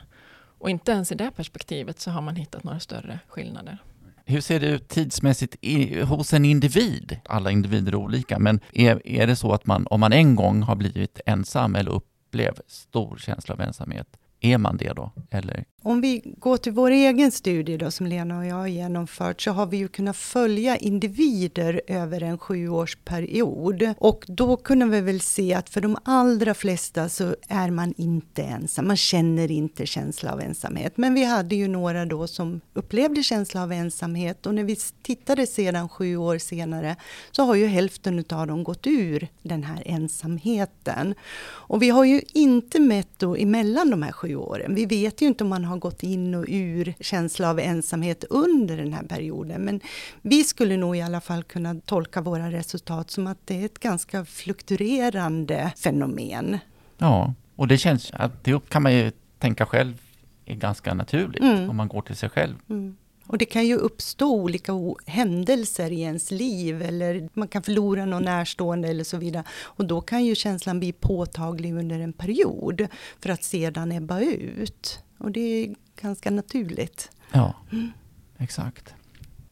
Och 0.60 0.70
inte 0.70 0.92
ens 0.92 1.12
i 1.12 1.16
det 1.16 1.32
perspektivet 1.36 2.00
så 2.00 2.12
har 2.12 2.22
man 2.22 2.36
hittat 2.36 2.64
några 2.64 2.80
större 2.80 3.20
skillnader. 3.28 3.78
Hur 4.26 4.42
ser 4.42 4.60
det 4.60 4.68
ut 4.68 4.88
tidsmässigt 4.88 5.56
i, 5.62 6.02
hos 6.02 6.34
en 6.34 6.46
individ? 6.46 7.20
Alla 7.26 7.52
individer 7.52 7.92
är 7.92 7.96
olika, 7.96 8.40
men 8.40 8.60
är, 8.74 9.08
är 9.08 9.28
det 9.28 9.36
så 9.36 9.54
att 9.54 9.66
man, 9.66 9.88
om 9.88 10.00
man 10.00 10.14
en 10.14 10.36
gång 10.36 10.62
har 10.62 10.76
blivit 10.76 11.20
ensam 11.26 11.76
eller 11.76 11.92
upplever 11.92 12.64
stor 12.68 13.18
känsla 13.18 13.54
av 13.54 13.62
ensamhet, 13.62 14.18
är 14.42 14.58
man 14.58 14.78
det 14.78 14.94
då? 14.94 15.12
Eller? 15.32 15.66
Om 15.84 16.02
vi 16.02 16.22
går 16.38 16.58
till 16.58 16.72
vår 16.72 16.92
egen 16.92 17.32
studie 17.32 17.78
då, 17.78 17.92
som 17.92 18.08
Lena 18.08 18.38
och 18.38 18.46
jag 18.46 18.56
har 18.56 18.68
genomfört, 18.68 19.42
så 19.42 19.52
har 19.52 19.66
vi 19.66 19.78
ju 19.78 19.88
kunnat 19.88 20.18
följa 20.18 20.78
individer 20.78 21.82
över 21.88 22.24
en 22.24 22.38
sjuårsperiod. 22.38 23.94
Och 23.98 24.26
då 24.28 24.58
kunde 24.58 24.86
vi 24.86 25.02
väl 25.02 25.22
se 25.22 25.54
att 25.54 25.70
för 25.70 25.82
de 25.82 25.98
allra 26.04 26.54
flesta 26.54 27.10
så 27.10 27.36
är 27.48 27.70
man 27.70 27.94
inte 27.98 28.44
ensam. 28.44 28.88
Man 28.88 28.98
känner 28.98 29.52
inte 29.52 29.86
känsla 29.86 30.34
av 30.34 30.42
ensamhet. 30.42 30.98
Men 30.98 31.14
vi 31.14 31.24
hade 31.24 31.56
ju 31.56 31.68
några 31.68 32.06
då 32.06 32.28
som 32.28 32.62
upplevde 32.74 33.24
känsla 33.24 33.64
av 33.64 33.72
ensamhet 33.72 34.46
och 34.46 34.56
när 34.56 34.64
vi 34.64 34.76
tittade 35.02 35.48
sedan 35.48 35.90
sju 35.90 36.18
år 36.18 36.38
senare 36.38 36.96
så 37.32 37.44
har 37.44 37.56
ju 37.56 37.66
hälften 37.66 38.26
av 38.30 38.48
dem 38.48 38.64
gått 38.64 38.88
ur 38.88 39.28
den 39.42 39.64
här 39.64 39.84
ensamheten. 39.86 41.16
Och 41.44 41.82
vi 41.82 41.90
har 41.90 42.04
ju 42.04 42.22
inte 42.34 42.80
mätt 42.80 43.10
då 43.18 43.36
emellan 43.36 43.90
de 43.90 44.04
här 44.04 44.12
sju 44.12 44.31
åren. 44.36 44.76
Vi 44.76 44.86
vet 44.86 45.22
ju 45.22 45.26
inte 45.26 45.44
om 45.44 45.50
man 45.50 45.66
har 45.66 45.78
gått 45.78 46.04
in 46.04 46.36
och 46.36 46.46
ur 46.48 46.94
känsla 47.00 47.50
av 47.50 47.60
ensamhet 47.60 48.24
under 48.30 48.78
den 48.78 48.94
här 48.94 49.04
perioden. 49.04 49.62
Men 49.62 49.80
vi 50.22 50.44
skulle 50.44 50.78
nog 50.78 50.98
i 50.98 51.02
alla 51.02 51.22
fall 51.22 51.44
kunna 51.44 51.76
tolka 51.86 52.22
våra 52.22 52.52
resultat 52.52 53.12
som 53.12 53.28
att 53.28 53.38
det 53.46 53.62
är 53.62 53.66
ett 53.66 53.80
ganska 53.80 54.26
fluktuerande 54.26 55.74
fenomen. 55.78 56.60
Ja, 56.98 57.34
och 57.56 57.68
det 57.68 57.78
känns 57.78 58.12
att 58.14 58.44
det 58.44 58.70
kan 58.70 58.84
man 58.84 58.94
ju 58.94 59.12
tänka 59.40 59.66
själv 59.66 60.02
är 60.46 60.56
ganska 60.56 60.94
naturligt 60.94 61.42
mm. 61.42 61.70
om 61.70 61.76
man 61.76 61.88
går 61.88 62.02
till 62.02 62.16
sig 62.16 62.30
själv. 62.30 62.56
Mm. 62.70 62.98
Och 63.32 63.38
det 63.38 63.46
kan 63.46 63.68
ju 63.68 63.76
uppstå 63.76 64.36
olika 64.36 64.74
händelser 65.06 65.92
i 65.92 66.02
ens 66.02 66.32
liv 66.32 66.82
eller 66.82 67.30
man 67.34 67.48
kan 67.48 67.64
förlora 67.64 68.06
någon 68.06 68.24
närstående 68.24 68.88
eller 68.88 69.04
så 69.04 69.18
vidare. 69.18 69.44
Och 69.52 69.86
då 69.86 70.02
kan 70.02 70.26
ju 70.26 70.36
känslan 70.36 70.80
bli 70.80 70.92
påtaglig 70.92 71.74
under 71.74 72.00
en 72.00 72.14
period 72.14 72.88
för 73.20 73.30
att 73.30 73.44
sedan 73.44 73.92
ebba 73.92 74.20
ut. 74.20 75.04
Och 75.18 75.32
det 75.32 75.40
är 75.40 75.76
ganska 76.02 76.32
naturligt. 76.32 77.12
Ja, 77.32 77.56
mm. 77.72 77.92
exakt. 78.38 78.94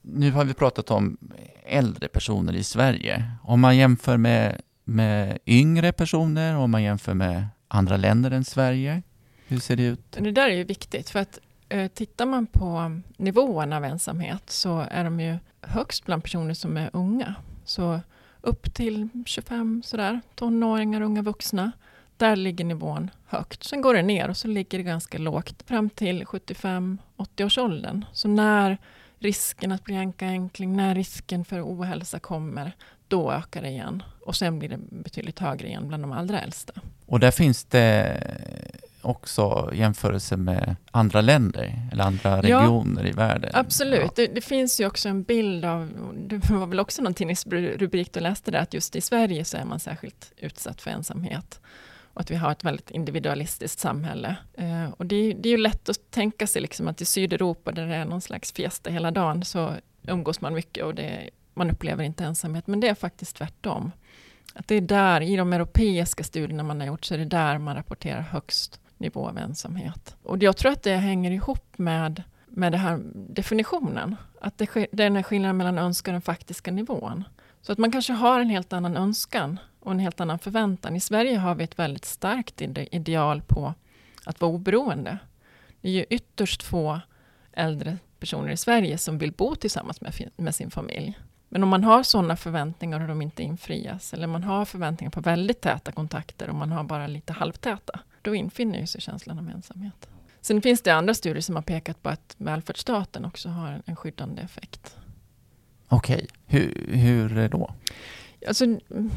Nu 0.01 0.31
har 0.31 0.45
vi 0.45 0.53
pratat 0.53 0.91
om 0.91 1.17
äldre 1.65 2.07
personer 2.07 2.55
i 2.55 2.63
Sverige. 2.63 3.31
Om 3.43 3.59
man 3.59 3.77
jämför 3.77 4.17
med, 4.17 4.61
med 4.83 5.37
yngre 5.45 5.91
personer, 5.91 6.55
om 6.55 6.71
man 6.71 6.83
jämför 6.83 7.13
med 7.13 7.47
andra 7.67 7.97
länder 7.97 8.31
än 8.31 8.45
Sverige, 8.45 9.01
hur 9.47 9.59
ser 9.59 9.75
det 9.75 9.83
ut? 9.83 10.11
Det 10.11 10.31
där 10.31 10.49
är 10.49 10.55
ju 10.55 10.63
viktigt, 10.63 11.09
för 11.09 11.19
att 11.19 11.39
Eh, 11.69 11.87
tittar 11.87 12.25
man 12.25 12.47
på 12.47 12.99
nivåerna 13.17 13.77
av 13.77 13.85
ensamhet 13.85 14.49
så 14.49 14.85
är 14.91 15.03
de 15.03 15.19
ju 15.19 15.37
högst 15.61 16.05
bland 16.05 16.23
personer 16.23 16.53
som 16.53 16.77
är 16.77 16.89
unga. 16.93 17.35
Så 17.65 17.99
upp 18.41 18.73
till 18.73 19.09
25 19.25 19.81
sådär, 19.85 20.21
tonåringar, 20.35 21.01
unga 21.01 21.21
vuxna. 21.21 21.71
Där 22.17 22.35
ligger 22.35 22.65
nivån 22.65 23.11
högt. 23.25 23.63
Sen 23.63 23.81
går 23.81 23.93
det 23.93 24.01
ner 24.01 24.29
och 24.29 24.37
så 24.37 24.47
ligger 24.47 24.77
det 24.77 24.83
ganska 24.83 25.17
lågt 25.17 25.63
fram 25.67 25.89
till 25.89 26.23
75-80-årsåldern. 26.23 28.05
Så 28.13 28.27
när 28.27 28.77
risken 29.19 29.71
att 29.71 29.83
bli 29.83 29.97
ankaänkling, 29.97 30.75
när 30.75 30.95
risken 30.95 31.45
för 31.45 31.61
ohälsa 31.61 32.19
kommer, 32.19 32.71
då 33.07 33.31
ökar 33.31 33.61
det 33.61 33.69
igen. 33.69 34.03
Och 34.25 34.35
sen 34.35 34.59
blir 34.59 34.69
det 34.69 34.79
betydligt 34.89 35.39
högre 35.39 35.67
igen 35.67 35.87
bland 35.87 36.03
de 36.03 36.11
allra 36.11 36.41
äldsta. 36.41 36.73
Och 37.05 37.19
där 37.19 37.31
finns 37.31 37.63
det 37.63 38.17
också 39.09 39.69
jämförelse 39.73 40.37
med 40.37 40.75
andra 40.91 41.21
länder 41.21 41.89
eller 41.91 42.03
andra 42.03 42.41
regioner 42.41 43.03
ja, 43.03 43.09
i 43.09 43.11
världen? 43.11 43.51
Absolut. 43.53 44.01
Ja. 44.01 44.11
Det, 44.15 44.27
det, 44.27 44.41
finns 44.41 44.81
ju 44.81 44.85
också 44.85 45.09
en 45.09 45.23
bild 45.23 45.65
av, 45.65 45.91
det 46.15 46.49
var 46.49 46.65
väl 46.65 46.79
också 46.79 47.01
någon 47.01 47.13
tidningsrubrik 47.13 48.13
du 48.13 48.19
läste 48.19 48.51
där, 48.51 48.59
att 48.59 48.73
just 48.73 48.95
i 48.95 49.01
Sverige 49.01 49.45
så 49.45 49.57
är 49.57 49.65
man 49.65 49.79
särskilt 49.79 50.31
utsatt 50.37 50.81
för 50.81 50.91
ensamhet 50.91 51.59
och 52.13 52.21
att 52.21 52.31
vi 52.31 52.35
har 52.35 52.51
ett 52.51 52.63
väldigt 52.63 52.91
individualistiskt 52.91 53.79
samhälle. 53.79 54.35
Eh, 54.53 54.89
och 54.97 55.05
det, 55.05 55.33
det, 55.33 55.49
är 55.49 55.51
ju 55.51 55.57
lätt 55.57 55.89
att 55.89 56.11
tänka 56.11 56.47
sig 56.47 56.61
liksom 56.61 56.87
att 56.87 57.01
i 57.01 57.05
Sydeuropa, 57.05 57.71
där 57.71 57.87
det 57.87 57.95
är 57.95 58.05
någon 58.05 58.21
slags 58.21 58.51
fiesta 58.51 58.89
hela 58.89 59.11
dagen, 59.11 59.45
så 59.45 59.73
umgås 60.07 60.41
man 60.41 60.53
mycket 60.53 60.83
och 60.83 60.95
det, 60.95 61.29
man 61.53 61.71
upplever 61.71 62.03
inte 62.03 62.23
ensamhet. 62.23 62.67
Men 62.67 62.79
det 62.79 62.87
är 62.87 62.95
faktiskt 62.95 63.35
tvärtom. 63.35 63.91
Att 64.53 64.67
det 64.67 64.75
är 64.75 64.81
där, 64.81 65.21
i 65.21 65.35
de 65.35 65.53
europeiska 65.53 66.23
studierna 66.23 66.63
man 66.63 66.79
har 66.79 66.87
gjort, 66.87 67.05
så 67.05 67.13
är 67.13 67.17
det 67.17 67.25
där 67.25 67.57
man 67.57 67.75
rapporterar 67.75 68.21
högst 68.21 68.79
nivå 68.99 69.27
av 69.27 69.37
ensamhet. 69.37 70.15
Och 70.23 70.43
jag 70.43 70.57
tror 70.57 70.71
att 70.71 70.83
det 70.83 70.95
hänger 70.95 71.31
ihop 71.31 71.77
med, 71.77 72.23
med 72.47 72.71
den 72.71 72.81
här 72.81 72.99
definitionen. 73.13 74.15
Att 74.41 74.57
det, 74.57 74.69
det 74.73 75.03
är 75.03 75.09
den 75.09 75.15
här 75.15 75.23
skillnaden 75.23 75.57
mellan 75.57 75.77
önskan 75.77 76.11
och 76.11 76.15
den 76.15 76.21
faktiska 76.21 76.71
nivån. 76.71 77.23
Så 77.61 77.71
att 77.71 77.77
man 77.77 77.91
kanske 77.91 78.13
har 78.13 78.39
en 78.39 78.49
helt 78.49 78.73
annan 78.73 78.97
önskan 78.97 79.59
och 79.79 79.91
en 79.91 79.99
helt 79.99 80.19
annan 80.19 80.39
förväntan. 80.39 80.95
I 80.95 80.99
Sverige 80.99 81.37
har 81.37 81.55
vi 81.55 81.63
ett 81.63 81.79
väldigt 81.79 82.05
starkt 82.05 82.61
ideal 82.61 83.41
på 83.41 83.73
att 84.25 84.41
vara 84.41 84.51
oberoende. 84.51 85.17
Det 85.81 85.89
är 85.89 85.93
ju 85.93 86.05
ytterst 86.09 86.63
få 86.63 86.99
äldre 87.53 87.97
personer 88.19 88.51
i 88.51 88.57
Sverige 88.57 88.97
som 88.97 89.17
vill 89.17 89.31
bo 89.31 89.55
tillsammans 89.55 90.01
med, 90.01 90.29
med 90.35 90.55
sin 90.55 90.71
familj. 90.71 91.19
Men 91.49 91.63
om 91.63 91.69
man 91.69 91.83
har 91.83 92.03
sådana 92.03 92.35
förväntningar 92.35 93.01
och 93.01 93.07
de 93.07 93.21
inte 93.21 93.43
infrias, 93.43 94.13
eller 94.13 94.27
man 94.27 94.43
har 94.43 94.65
förväntningar 94.65 95.11
på 95.11 95.21
väldigt 95.21 95.61
täta 95.61 95.91
kontakter 95.91 96.49
och 96.49 96.55
man 96.55 96.71
har 96.71 96.83
bara 96.83 97.07
lite 97.07 97.33
halvtäta, 97.33 97.99
då 98.29 98.35
infinner 98.35 98.85
sig 98.85 99.01
känslan 99.01 99.39
av 99.39 99.49
ensamhet. 99.49 100.09
Sen 100.41 100.61
finns 100.61 100.81
det 100.81 100.91
andra 100.91 101.13
studier 101.13 101.41
som 101.41 101.55
har 101.55 101.63
pekat 101.63 102.03
på 102.03 102.09
att 102.09 102.35
välfärdsstaten 102.37 103.25
också 103.25 103.49
har 103.49 103.81
en 103.85 103.95
skyddande 103.95 104.41
effekt. 104.41 104.97
Okej, 105.87 106.27
hur, 106.45 106.87
hur 106.93 107.49
då? 107.49 107.75
Alltså, 108.47 108.65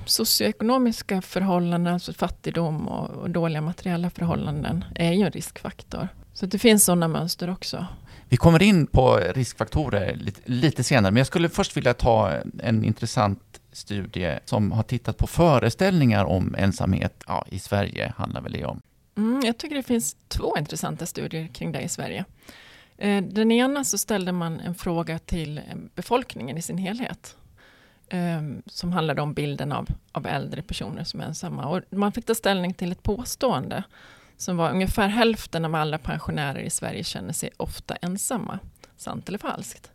socioekonomiska 0.07 1.23
förhållanden, 1.23 1.95
alltså 1.95 2.13
fattigdom 2.13 2.89
och, 2.89 3.11
och 3.11 3.31
dåliga 3.31 3.61
materiella 3.61 4.11
förhållanden, 4.11 4.85
är 4.95 5.13
ju 5.13 5.23
en 5.25 5.31
riskfaktor. 5.31 6.09
Så 6.33 6.47
det 6.47 6.59
finns 6.59 6.85
sådana 6.85 7.09
mönster 7.09 7.51
också. 7.51 7.87
Vi 8.29 8.37
kommer 8.37 8.63
in 8.63 8.87
på 8.87 9.17
riskfaktorer 9.17 10.17
lite, 10.17 10.41
lite, 10.45 10.85
senare, 10.85 11.11
men 11.11 11.17
jag 11.17 11.27
skulle 11.27 11.49
först 11.49 11.77
vilja 11.77 11.95
ta 11.95 12.41
en 12.63 12.85
intressant 12.85 13.61
studie 13.73 14.39
som 14.45 14.73
har 14.73 14.83
tittat 14.83 15.17
på 15.19 15.27
föreställningar 15.27 16.25
om 16.25 16.55
ensamhet. 16.59 17.25
Ja, 17.27 17.47
i 17.51 17.59
Sverige 17.59 18.13
handlar 18.17 18.41
väl 18.41 18.53
det 18.53 18.65
om. 18.65 18.83
Mm, 19.17 19.41
jag 19.45 19.59
tycker 19.59 19.77
det 19.77 19.83
finns 19.83 20.17
två 20.29 20.59
intressanta 20.59 21.07
studier 21.07 21.47
kring 21.47 21.73
det 21.73 21.81
i 21.81 21.89
Sverige. 21.89 22.25
Eh, 22.97 23.23
den 23.23 23.53
ena 23.53 23.85
så 23.85 23.99
ställde 23.99 24.33
man 24.33 24.61
en 24.61 24.75
fråga 24.75 25.19
till 25.19 25.59
eh, 25.59 25.65
befolkningen 25.95 26.59
i 26.59 26.63
sin 26.63 26.79
helhet. 26.79 27.37
Ehm, 28.09 28.63
som 28.67 28.93
handlade 28.93 29.23
om 29.23 29.35
bilden 29.35 29.73
av, 29.73 29.89
av 30.13 30.27
äldre 30.27 30.63
personer 30.63 31.05
som 31.05 31.21
är 31.21 31.25
ensamma. 31.25 31.67
Och 31.67 31.81
man 31.91 32.13
fick 32.13 32.27
ta 32.27 32.35
ställning 32.35 32.75
till 32.75 32.93
ett 32.93 33.03
påstående 33.03 33.85
som 34.37 34.57
var 34.57 34.71
ungefär 34.71 35.09
hälften 35.09 35.65
av 35.65 35.75
alla 35.75 35.99
pensionärer 35.99 36.61
i 36.61 36.71
Sverige 36.71 37.05
känner 37.05 37.33
sig 37.33 37.51
ofta 37.57 37.97
ensamma. 37.97 38.59
Sant 38.97 39.29
eller 39.29 39.39
falskt? 39.39 39.91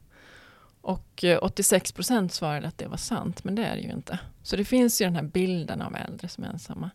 Och 0.82 1.24
eh, 1.24 1.40
86 1.42 1.92
procent 1.92 2.34
svarade 2.34 2.68
att 2.68 2.78
det 2.78 2.88
var 2.88 2.98
sant, 2.98 3.44
men 3.44 3.56
det 3.56 3.66
är 3.66 3.76
det 3.76 3.82
ju 3.82 3.92
inte. 3.92 4.20
Så 4.44 4.56
det 4.56 4.66
finns 4.66 5.02
ju 5.02 5.06
den 5.06 5.16
här 5.16 5.24
bilden 5.24 5.82
av 5.82 5.96
äldre 5.96 6.28
som 6.28 6.44
är 6.44 6.48
ensamma. 6.48 6.90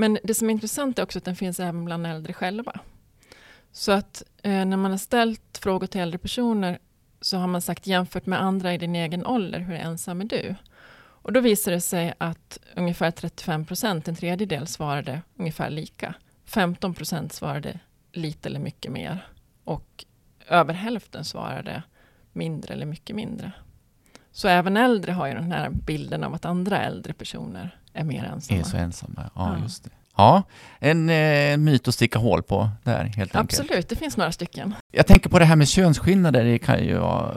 Men 0.00 0.18
det 0.22 0.34
som 0.34 0.50
är 0.50 0.52
intressant 0.52 0.98
är 0.98 1.02
också 1.02 1.18
att 1.18 1.24
den 1.24 1.36
finns 1.36 1.60
även 1.60 1.84
bland 1.84 2.06
äldre 2.06 2.32
själva. 2.32 2.80
Så 3.72 3.92
att 3.92 4.22
eh, 4.42 4.64
när 4.64 4.76
man 4.76 4.90
har 4.90 4.98
ställt 4.98 5.58
frågor 5.62 5.86
till 5.86 6.00
äldre 6.00 6.18
personer 6.18 6.78
så 7.20 7.36
har 7.36 7.46
man 7.46 7.62
sagt 7.62 7.86
jämfört 7.86 8.26
med 8.26 8.42
andra 8.42 8.74
i 8.74 8.78
din 8.78 8.96
egen 8.96 9.26
ålder, 9.26 9.58
hur 9.58 9.74
ensam 9.74 10.20
är 10.20 10.24
du? 10.24 10.54
Och 10.96 11.32
då 11.32 11.40
visar 11.40 11.72
det 11.72 11.80
sig 11.80 12.14
att 12.18 12.58
ungefär 12.76 13.10
35 13.10 13.64
procent, 13.64 14.08
en 14.08 14.16
tredjedel, 14.16 14.66
svarade 14.66 15.22
ungefär 15.36 15.70
lika. 15.70 16.14
15 16.44 16.94
procent 16.94 17.32
svarade 17.32 17.78
lite 18.12 18.48
eller 18.48 18.60
mycket 18.60 18.92
mer. 18.92 19.26
Och 19.64 20.04
över 20.48 20.74
hälften 20.74 21.24
svarade 21.24 21.82
mindre 22.32 22.74
eller 22.74 22.86
mycket 22.86 23.16
mindre. 23.16 23.52
Så 24.32 24.48
även 24.48 24.76
äldre 24.76 25.12
har 25.12 25.26
ju 25.26 25.34
den 25.34 25.52
här 25.52 25.70
bilden 25.70 26.24
av 26.24 26.34
att 26.34 26.44
andra 26.44 26.78
äldre 26.82 27.12
personer 27.12 27.79
är 28.00 28.04
mer 28.04 28.24
ensamma. 28.24 28.60
Är 28.60 28.64
så 28.64 28.76
ensamma, 28.76 29.30
ja, 29.34 29.56
ja. 29.56 29.62
just 29.62 29.84
det. 29.84 29.90
Ja, 30.16 30.42
en 30.78 31.10
eh, 31.10 31.56
myt 31.56 31.88
att 31.88 31.94
sticka 31.94 32.18
hål 32.18 32.42
på 32.42 32.70
där 32.84 33.04
helt 33.04 33.36
enkelt. 33.36 33.60
Absolut, 33.60 33.88
det 33.88 33.96
finns 33.96 34.16
några 34.16 34.32
stycken. 34.32 34.74
Jag 34.92 35.06
tänker 35.06 35.30
på 35.30 35.38
det 35.38 35.44
här 35.44 35.56
med 35.56 35.68
könsskillnader, 35.68 36.44
det 36.44 36.58
kan 36.58 36.84
ju 36.84 36.98
vara, 36.98 37.36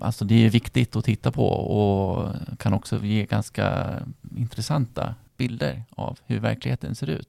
alltså 0.00 0.24
det 0.24 0.46
är 0.46 0.50
viktigt 0.50 0.96
att 0.96 1.04
titta 1.04 1.32
på 1.32 1.48
och 1.48 2.34
kan 2.58 2.72
också 2.72 3.04
ge 3.04 3.24
ganska 3.24 3.94
intressanta 4.36 5.14
bilder 5.36 5.82
av 5.90 6.18
hur 6.26 6.40
verkligheten 6.40 6.94
ser 6.94 7.10
ut. 7.10 7.28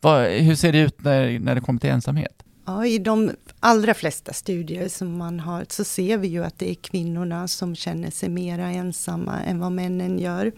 Vad, 0.00 0.26
hur 0.26 0.54
ser 0.54 0.72
det 0.72 0.78
ut 0.78 1.04
när, 1.04 1.38
när 1.38 1.54
det 1.54 1.60
kommer 1.60 1.80
till 1.80 1.90
ensamhet? 1.90 2.42
Ja, 2.66 2.86
I 2.86 2.98
de 2.98 3.30
allra 3.60 3.94
flesta 3.94 4.32
studier 4.32 4.88
som 4.88 5.18
man 5.18 5.40
har 5.40 5.66
så 5.68 5.84
ser 5.84 6.18
vi 6.18 6.28
ju 6.28 6.44
att 6.44 6.58
det 6.58 6.70
är 6.70 6.74
kvinnorna 6.74 7.48
som 7.48 7.76
känner 7.76 8.10
sig 8.10 8.28
mera 8.28 8.70
ensamma 8.70 9.40
än 9.40 9.58
vad 9.58 9.72
männen 9.72 10.18
gör. 10.18 10.52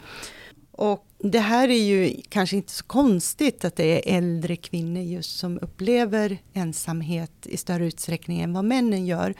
Och 0.72 1.05
det 1.18 1.38
här 1.38 1.68
är 1.68 1.82
ju 1.82 2.22
kanske 2.28 2.56
inte 2.56 2.72
så 2.72 2.84
konstigt 2.84 3.64
att 3.64 3.76
det 3.76 3.84
är 3.84 4.16
äldre 4.16 4.56
kvinnor 4.56 5.02
just 5.02 5.38
som 5.38 5.58
upplever 5.62 6.38
ensamhet 6.52 7.32
i 7.42 7.56
större 7.56 7.86
utsträckning 7.86 8.40
än 8.40 8.52
vad 8.52 8.64
männen 8.64 9.06
gör. 9.06 9.34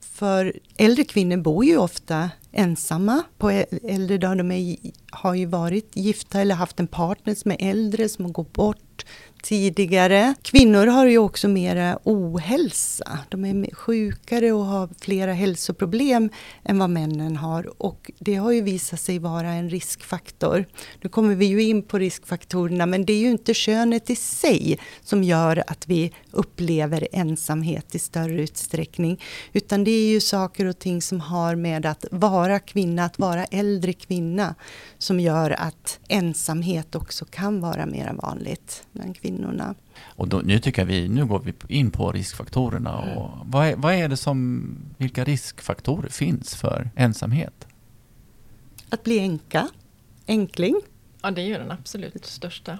För 0.00 0.52
äldre 0.76 1.04
kvinnor 1.04 1.36
bor 1.36 1.64
ju 1.64 1.76
ofta 1.76 2.30
ensamma 2.52 3.22
på 3.38 3.50
äldre 3.82 4.18
dagar. 4.18 4.36
De 4.36 4.50
är, 4.50 4.76
har 5.10 5.34
ju 5.34 5.46
varit 5.46 5.96
gifta 5.96 6.40
eller 6.40 6.54
haft 6.54 6.80
en 6.80 6.86
partner 6.86 7.34
som 7.34 7.50
är 7.50 7.56
äldre, 7.60 8.08
som 8.08 8.24
har 8.24 8.32
gått 8.32 8.52
bort 8.52 9.04
tidigare. 9.42 10.34
Kvinnor 10.42 10.86
har 10.86 11.06
ju 11.06 11.18
också 11.18 11.48
mera 11.48 11.98
ohälsa. 12.04 13.18
De 13.28 13.44
är 13.44 13.74
sjukare 13.74 14.52
och 14.52 14.64
har 14.64 14.88
flera 15.00 15.32
hälsoproblem 15.32 16.30
än 16.64 16.78
vad 16.78 16.90
männen 16.90 17.36
har. 17.36 17.82
Och 17.82 18.10
det 18.18 18.34
har 18.34 18.52
ju 18.52 18.62
visat 18.62 19.00
sig 19.00 19.18
vara 19.18 19.48
en 19.48 19.70
riskfaktor. 19.70 20.64
Nu 21.00 21.08
kommer 21.08 21.34
vi 21.34 21.46
ju 21.46 21.62
in 21.62 21.82
på 21.82 21.98
riskfaktorerna, 21.98 22.86
men 22.86 23.04
det 23.04 23.12
är 23.12 23.18
ju 23.18 23.30
inte 23.30 23.54
könet 23.54 24.10
i 24.10 24.16
sig 24.16 24.78
som 25.04 25.24
gör 25.24 25.64
att 25.66 25.88
vi 25.88 26.12
upplever 26.30 27.08
ensamhet 27.12 27.94
i 27.94 27.98
större 27.98 28.42
utsträckning. 28.42 29.20
Utan 29.52 29.84
det 29.84 29.90
är 29.90 30.10
ju 30.10 30.20
saker 30.20 30.66
och 30.66 30.78
ting 30.78 31.02
som 31.02 31.20
har 31.20 31.54
med 31.54 31.86
att 31.86 32.04
vara 32.10 32.58
kvinna, 32.58 33.04
att 33.04 33.18
vara 33.18 33.44
äldre 33.44 33.92
kvinna, 33.92 34.54
som 34.98 35.20
gör 35.20 35.50
att 35.50 35.98
ensamhet 36.08 36.94
också 36.94 37.24
kan 37.24 37.60
vara 37.60 37.86
mer 37.86 38.14
vanligt 38.22 38.86
bland 38.92 39.16
kvinnor 39.16 39.31
kvinnorna. 39.36 39.74
Och 40.04 40.28
då, 40.28 40.42
nu 40.44 40.58
tycker 40.58 40.82
jag 40.82 40.86
vi, 40.86 41.08
nu 41.08 41.26
går 41.26 41.38
vi 41.38 41.54
in 41.68 41.90
på 41.90 42.12
riskfaktorerna. 42.12 42.98
Och 42.98 43.30
vad, 43.44 43.66
är, 43.66 43.76
vad 43.76 43.94
är 43.94 44.08
det 44.08 44.16
som, 44.16 44.64
vilka 44.98 45.24
riskfaktorer 45.24 46.08
finns 46.08 46.54
för 46.54 46.90
ensamhet? 46.96 47.66
Att 48.88 49.04
bli 49.04 49.18
änka, 49.18 49.68
enkling. 50.28 50.80
Ja, 51.22 51.30
det 51.30 51.40
är 51.40 51.46
ju 51.46 51.54
den 51.54 51.70
absolut 51.70 52.26
största. 52.26 52.78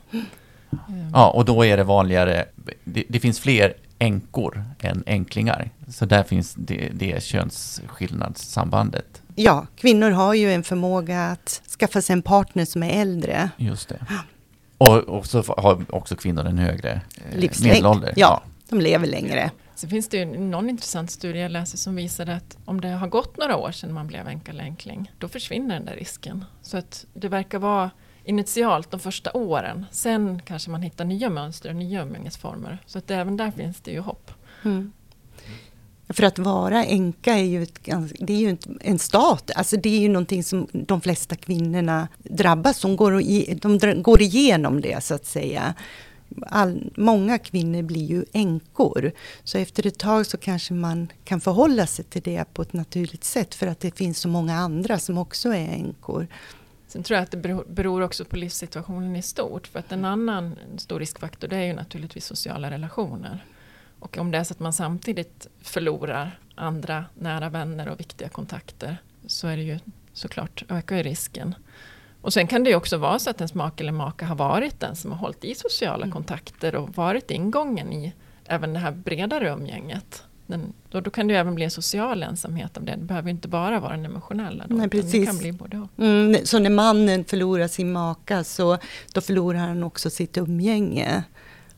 Ja, 1.13 1.31
och 1.31 1.45
då 1.45 1.65
är 1.65 1.77
det 1.77 1.85
vanligare, 1.85 2.45
det, 2.85 3.05
det 3.09 3.21
finns 3.21 3.41
fler 3.41 3.75
änkor 3.99 4.65
än 4.81 5.03
änklingar. 5.07 5.71
Så 5.89 6.07
där 6.07 6.23
finns 6.23 6.55
det, 6.55 6.91
det 6.95 7.23
könsskillnadssambandet. 7.23 9.23
Ja, 9.35 9.67
kvinnor 9.77 10.11
har 10.11 10.35
ju 10.35 10.53
en 10.53 10.63
förmåga 10.63 11.23
att 11.23 11.63
skaffa 11.79 12.03
sig 12.03 12.13
en 12.13 12.23
partner 12.23 12.65
som 12.65 12.83
är 12.83 13.03
äldre. 13.03 13.51
Just 13.57 13.89
det. 13.89 14.07
Och, 14.83 14.99
och 14.99 15.27
så 15.27 15.43
har 15.57 15.85
också 15.89 16.17
kvinnor 16.17 16.47
en 16.47 16.59
högre 16.59 17.01
eh, 17.33 17.51
medelålder. 17.63 18.09
Ja, 18.09 18.13
ja, 18.17 18.43
de 18.69 18.81
lever 18.81 19.07
längre. 19.07 19.51
Så 19.75 19.89
finns 19.89 20.09
det 20.09 20.17
ju 20.17 20.25
någon 20.25 20.71
intressant 20.71 21.11
studie 21.11 21.41
jag 21.41 21.51
läser 21.51 21.79
som 21.79 21.97
visar 21.97 22.27
att 22.27 22.57
om 22.65 22.81
det 22.81 22.89
har 22.89 23.09
gått 23.09 23.37
några 23.37 23.57
år 23.57 23.73
sedan 23.73 23.93
man 23.93 24.07
blev 24.07 24.29
änka 24.29 24.53
eller 24.53 24.65
änkling, 24.65 25.13
då 25.19 25.29
försvinner 25.29 25.75
den 25.75 25.85
där 25.85 25.95
risken. 25.95 26.45
Så 26.63 26.77
att 26.77 27.07
det 27.15 27.29
verkar 27.29 27.59
vara 27.59 27.91
initialt 28.25 28.91
de 28.91 29.01
första 29.01 29.33
åren. 29.33 29.87
Sen 29.91 30.43
kanske 30.45 30.71
man 30.71 30.83
hittar 30.83 31.05
nya 31.05 31.31
mönster 31.31 31.69
och 31.69 31.77
nya 31.77 32.03
umgängesformer. 32.03 32.79
Så 32.87 32.99
att 32.99 33.11
även 33.11 33.37
där 33.37 33.51
finns 33.51 33.81
det 33.81 33.91
ju 33.91 34.01
hopp. 34.01 34.31
Mm. 34.65 34.93
För 36.09 36.23
att 36.23 36.39
vara 36.39 36.85
änka 36.85 37.35
är 37.35 37.45
ju, 37.45 37.63
ett, 37.63 37.89
det 38.19 38.33
är 38.33 38.39
ju 38.39 38.57
en 38.81 38.99
stat, 38.99 39.51
alltså 39.55 39.77
det 39.77 39.89
är 39.89 40.01
ju 40.01 40.09
någonting 40.09 40.45
som 40.45 40.67
de 40.73 41.01
flesta 41.01 41.37
kvinnorna 41.37 42.09
drabbas, 42.19 42.81
de 42.81 42.97
går, 42.97 43.13
de 43.55 44.03
går 44.03 44.23
igenom 44.23 44.81
det 44.81 45.05
så 45.05 45.15
att 45.15 45.27
säga. 45.27 45.75
All, 46.47 46.93
många 46.97 47.39
kvinnor 47.39 47.83
blir 47.83 48.05
ju 48.05 48.25
änkor. 48.33 49.13
Så 49.45 49.59
efter 49.59 49.87
ett 49.87 49.99
tag 49.99 50.27
så 50.27 50.37
kanske 50.37 50.75
man 50.75 51.09
kan 51.25 51.41
förhålla 51.41 51.87
sig 51.87 52.05
till 52.05 52.23
det 52.23 52.45
på 52.55 52.63
ett 52.63 52.73
naturligt 52.73 53.25
sätt 53.25 53.55
för 53.55 53.67
att 53.67 53.81
det 53.81 53.97
finns 53.97 54.19
så 54.19 54.29
många 54.29 54.55
andra 54.57 54.99
som 54.99 55.19
också 55.19 55.49
är 55.49 55.69
änkor. 55.69 56.27
Sen 56.87 57.03
tror 57.03 57.17
jag 57.17 57.25
att 57.25 57.31
det 57.31 57.65
beror 57.69 58.03
också 58.03 58.25
på 58.25 58.37
livssituationen 58.37 59.17
i 59.17 59.23
stort. 59.23 59.67
För 59.67 59.79
att 59.79 59.93
en 59.93 60.05
annan 60.05 60.57
stor 60.77 60.99
riskfaktor 60.99 61.49
det 61.49 61.57
är 61.57 61.65
ju 61.65 61.73
naturligtvis 61.73 62.27
sociala 62.27 62.71
relationer. 62.71 63.45
Och 64.03 64.19
om 64.19 64.31
det 64.31 64.39
är 64.39 64.45
så 64.45 64.53
att 64.55 64.61
man 64.61 64.73
samtidigt 64.73 65.47
förlorar 65.61 66.39
andra 66.55 67.05
nära 67.15 67.49
vänner 67.49 67.89
och 67.89 68.01
viktiga 68.01 68.29
kontakter 68.29 68.97
så 69.27 69.49
är 69.49 69.57
det 69.57 69.63
ju 69.63 69.79
såklart 70.13 70.65
ökar 70.69 70.97
ju 70.97 71.03
risken. 71.03 71.55
Och 72.21 72.33
sen 72.33 72.47
kan 72.47 72.65
det 72.65 72.71
ju 72.71 72.77
också 72.77 72.97
vara 72.97 73.19
så 73.19 73.31
att 73.31 73.41
ens 73.41 73.55
make 73.55 73.83
eller 73.83 73.93
maka 73.93 74.27
har 74.27 74.37
varit 74.37 74.81
den 74.81 74.97
som 74.97 75.13
har 75.13 75.19
hållit 75.19 75.45
i 75.45 75.55
sociala 75.55 76.05
mm. 76.05 76.13
kontakter 76.13 76.75
och 76.75 76.97
varit 76.97 77.31
ingången 77.31 77.93
i 77.93 78.13
även 78.47 78.73
det 78.73 78.79
här 78.79 78.93
bredare 78.93 79.49
umgänget. 79.49 80.25
Den, 80.47 80.73
då, 80.91 81.01
då, 81.01 81.11
kan 81.11 81.27
det 81.27 81.35
ju 81.35 81.41
även 81.41 81.55
bli 81.55 81.65
en 81.65 81.71
social 81.71 82.23
ensamhet 82.23 82.77
av 82.77 82.85
det. 82.85 82.97
Det 82.97 83.05
behöver 83.05 83.31
inte 83.31 83.49
bara 83.49 83.81
vara 83.81 83.97
den 83.97 84.05
emotionella. 84.05 84.65
Då, 84.69 84.75
Nej, 84.75 84.89
precis. 84.89 85.13
Det 85.13 85.27
kan 85.27 85.39
bli 85.39 85.53
både 85.53 85.89
mm, 85.99 86.47
så 86.47 86.59
när 86.59 86.71
mannen 86.71 87.25
förlorar 87.25 87.69
sin 87.69 87.93
maka 87.93 88.45
så 88.45 88.79
då 89.15 89.21
förlorar 89.21 89.59
han 89.59 89.83
också 89.83 90.11
sitt 90.11 90.37
umgänge 90.39 91.25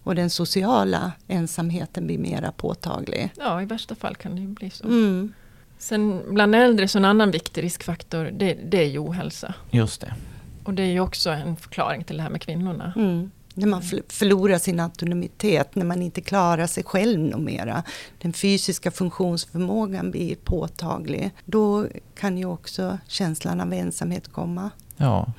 och 0.04 0.14
den 0.14 0.30
sociala 0.30 1.12
ensamheten 1.28 2.06
blir 2.06 2.18
mera 2.18 2.52
påtaglig. 2.52 3.32
Ja, 3.38 3.62
i 3.62 3.64
värsta 3.64 3.94
fall 3.94 4.14
kan 4.14 4.34
det 4.34 4.40
ju 4.40 4.48
bli 4.48 4.70
så. 4.70 4.84
Mm. 4.84 5.32
Sen 5.78 6.22
bland 6.30 6.54
äldre 6.54 6.88
så 6.88 6.98
en 6.98 7.04
annan 7.04 7.30
viktig 7.30 7.62
riskfaktor 7.62 8.30
det, 8.32 8.54
det 8.54 8.78
är 8.78 8.88
ju 8.88 8.98
ohälsa. 8.98 9.54
Just 9.70 10.00
det. 10.00 10.14
Och 10.64 10.74
det 10.74 10.82
är 10.82 10.92
ju 10.92 11.00
också 11.00 11.30
en 11.30 11.56
förklaring 11.56 12.04
till 12.04 12.16
det 12.16 12.22
här 12.22 12.30
med 12.30 12.42
kvinnorna. 12.42 12.92
Mm. 12.96 13.30
När 13.54 13.66
man 13.66 13.82
förlorar 14.08 14.58
sin 14.58 14.80
autonomitet, 14.80 15.74
när 15.74 15.84
man 15.84 16.02
inte 16.02 16.20
klarar 16.20 16.66
sig 16.66 16.84
själv 16.84 17.20
nog 17.20 17.40
mera. 17.40 17.82
Den 18.18 18.32
fysiska 18.32 18.90
funktionsförmågan 18.90 20.10
blir 20.10 20.34
påtaglig. 20.34 21.30
Då 21.44 21.86
kan 22.14 22.38
ju 22.38 22.44
också 22.44 22.98
känslan 23.06 23.60
av 23.60 23.72
ensamhet 23.72 24.32
komma. 24.32 24.70
Ja, 24.96 25.32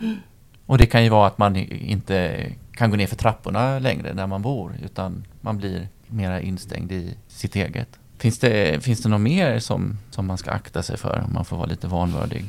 och 0.66 0.78
det 0.78 0.86
kan 0.86 1.04
ju 1.04 1.10
vara 1.10 1.28
att 1.28 1.38
man 1.38 1.56
inte 1.56 2.46
kan 2.76 2.90
gå 2.90 2.96
ner 2.96 3.08
för 3.08 3.16
trapporna 3.16 3.80
längre 3.80 4.14
där 4.14 4.28
man 4.28 4.42
bor, 4.42 4.76
utan 4.84 5.26
man 5.42 5.58
blir 5.58 5.88
mera 6.08 6.42
instängd 6.42 6.92
i 6.92 7.14
sitt 7.28 7.56
eget. 7.56 8.00
Finns 8.18 8.40
det, 8.40 8.84
finns 8.84 9.02
det 9.02 9.10
något 9.10 9.22
mer 9.22 9.60
som, 9.60 9.98
som 10.12 10.28
man 10.28 10.38
ska 10.38 10.52
akta 10.52 10.84
sig 10.84 10.98
för 10.98 11.24
om 11.28 11.34
man 11.34 11.46
får 11.46 11.58
vara 11.58 11.68
lite 11.68 11.88
vanvördig? 11.88 12.46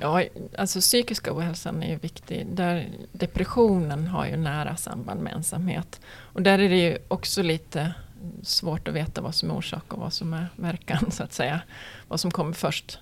Ja, 0.00 0.22
alltså 0.58 0.80
psykiska 0.80 1.36
ohälsan 1.36 1.82
är 1.82 1.90
ju 1.90 1.96
viktig. 1.96 2.46
Där 2.46 2.88
depressionen 3.12 4.06
har 4.06 4.26
ju 4.26 4.36
nära 4.36 4.76
samband 4.76 5.20
med 5.20 5.32
ensamhet. 5.32 6.00
Och 6.06 6.42
där 6.42 6.58
är 6.58 6.68
det 6.68 6.76
ju 6.76 6.98
också 7.08 7.42
lite 7.42 7.94
svårt 8.42 8.88
att 8.88 8.94
veta 8.94 9.20
vad 9.20 9.34
som 9.34 9.50
är 9.50 9.56
orsak 9.56 9.92
och 9.92 9.98
vad 9.98 10.12
som 10.12 10.34
är 10.34 10.48
verkan, 10.56 11.10
så 11.10 11.22
att 11.22 11.32
säga. 11.32 11.60
Vad 12.08 12.20
som 12.20 12.30
kommer 12.30 12.52
först. 12.52 12.98